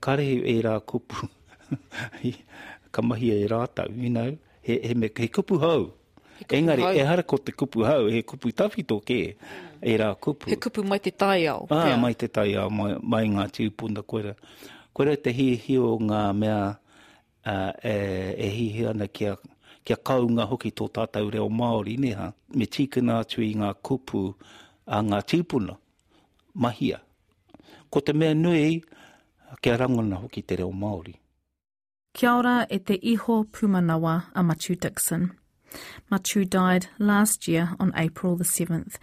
kare 0.00 0.24
e 0.24 0.56
rā 0.62 0.78
kupu, 0.80 1.28
ka 2.92 3.02
mahia 3.02 3.36
e 3.38 3.46
rātau, 3.48 3.88
you 3.96 4.10
know, 4.10 4.36
he, 4.62 4.80
he, 4.82 4.94
me, 4.94 5.10
he 5.16 5.28
kupu 5.28 5.58
hau. 5.60 5.92
Kupu 6.38 6.56
Engari, 6.56 6.82
hau. 6.82 6.94
e 6.94 7.04
hara 7.04 7.22
ko 7.22 7.36
te 7.38 7.52
kupu 7.52 7.84
hau, 7.84 8.06
he 8.06 8.22
kupu 8.22 8.52
tawhito 8.52 9.00
ke, 9.04 9.36
e 9.82 9.96
rā 9.98 10.14
kupu. 10.16 10.50
He 10.50 10.56
kupu 10.56 10.84
mai 10.84 10.98
te 10.98 11.10
tai 11.10 11.46
au. 11.46 11.66
Ah, 11.70 11.88
yeah. 11.88 11.96
mai 12.00 12.14
te 12.14 12.28
tai 12.28 12.54
au, 12.54 12.70
mai, 12.70 12.96
mai 13.02 13.24
ngā 13.28 13.48
tūpuna 13.54 14.04
koera. 14.06 14.34
Koera 14.94 15.16
te 15.16 15.32
hi 15.34 15.54
hi 15.56 15.78
o 15.78 15.96
ngā 15.98 16.22
mea 16.36 16.60
uh, 16.72 17.72
e, 17.82 17.94
e 18.36 18.50
hi 18.54 18.68
hi 18.76 18.86
ana 18.92 19.08
kia, 19.08 19.36
kia 19.84 19.96
kaunga 19.96 20.46
hoki 20.50 20.70
tō 20.70 20.88
tātou 20.94 21.30
reo 21.34 21.48
Māori, 21.48 21.98
ne 21.98 22.14
ha? 22.18 22.30
Me 22.54 22.66
tīkina 22.66 23.20
atu 23.24 23.42
i 23.44 23.52
ngā 23.58 23.74
kupu 23.82 24.32
a 24.86 25.02
ngā 25.02 25.20
tūpuna, 25.32 25.76
mahia. 26.54 27.02
Ko 27.88 28.00
te 28.04 28.12
mea 28.12 28.34
nui, 28.36 28.82
kia 29.60 29.76
rangona 29.76 30.16
hoki 30.16 30.42
te 30.42 30.56
reo 30.56 30.72
Māori. 30.72 31.14
Kia 32.14 32.34
ora 32.34 32.66
e 32.70 32.78
te 32.78 32.98
iho 33.02 33.44
pumanawa 33.44 34.24
a 34.34 34.42
Machu 34.42 34.78
Dixon. 34.78 35.32
Machu 36.10 36.48
died 36.48 36.86
last 36.98 37.48
year 37.48 37.70
on 37.78 37.92
April 37.96 38.36
the 38.36 38.44
7th. 38.44 38.96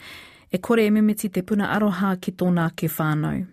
E 0.51 0.57
kore 0.57 0.85
e 0.85 0.89
mimiti 0.89 1.31
te 1.31 1.41
puna 1.41 1.67
aroha 1.67 2.19
ki 2.21 2.31
tōna 2.31 2.71
ke 2.75 2.89
whānau. 2.89 3.47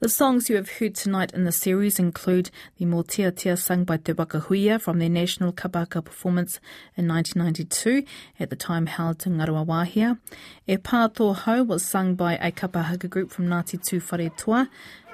The 0.00 0.08
songs 0.08 0.48
you 0.48 0.56
have 0.56 0.70
heard 0.70 0.94
tonight 0.94 1.32
in 1.34 1.44
the 1.44 1.52
series 1.52 1.98
include 1.98 2.50
the 2.78 2.86
Motiatia 2.86 3.58
sung 3.58 3.84
by 3.84 3.98
Te 3.98 4.12
Waka 4.12 4.40
Huia 4.40 4.80
from 4.80 4.98
their 4.98 5.10
national 5.10 5.52
kabaka 5.52 6.02
performance 6.02 6.58
in 6.96 7.06
1992, 7.06 8.06
at 8.38 8.48
the 8.48 8.56
time 8.56 8.86
held 8.86 9.26
in 9.26 9.36
Ngaruawahia. 9.36 10.18
E 10.66 10.76
Pātō 10.78 11.36
Hau 11.36 11.62
was 11.64 11.84
sung 11.84 12.14
by 12.14 12.36
a 12.36 12.50
kapahaga 12.50 13.10
group 13.10 13.30
from 13.30 13.48
Ngāti 13.48 13.78
Tū 13.78 14.00
Whare 14.10 14.30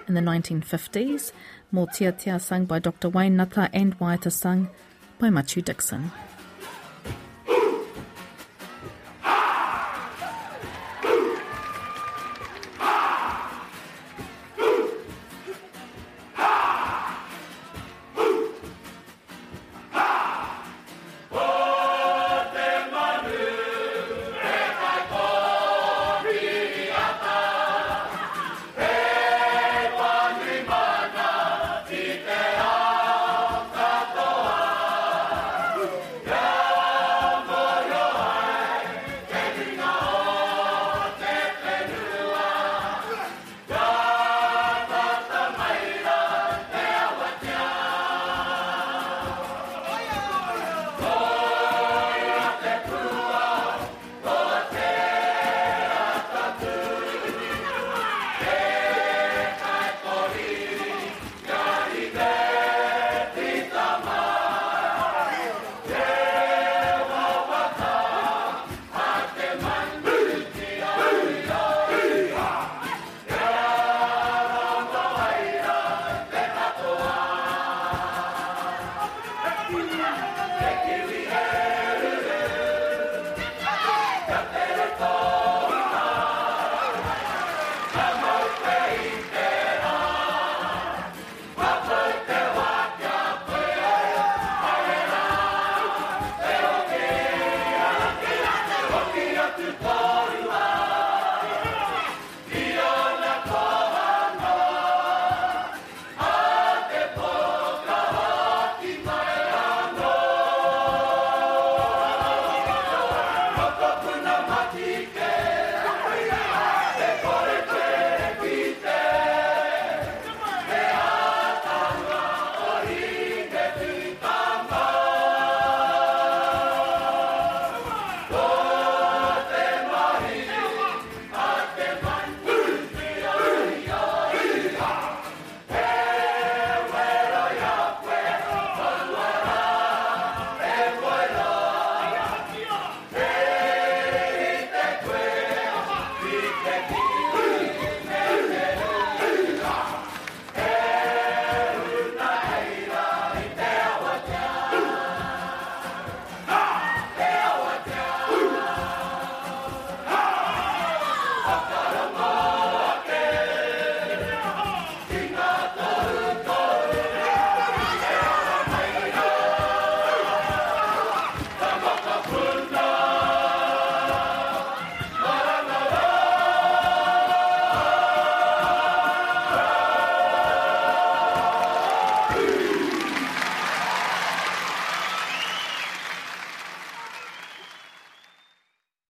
in 0.09 0.15
the 0.15 0.21
1950s. 0.21 1.33
Mōteatea 1.73 2.41
sung 2.41 2.65
by 2.65 2.79
Dr. 2.79 3.09
Wayne 3.09 3.37
Ngata 3.37 3.69
and 3.73 3.99
Waiata 3.99 4.31
sung 4.31 4.69
by 5.19 5.29
Matiu 5.29 5.65
Dickson. 5.65 6.11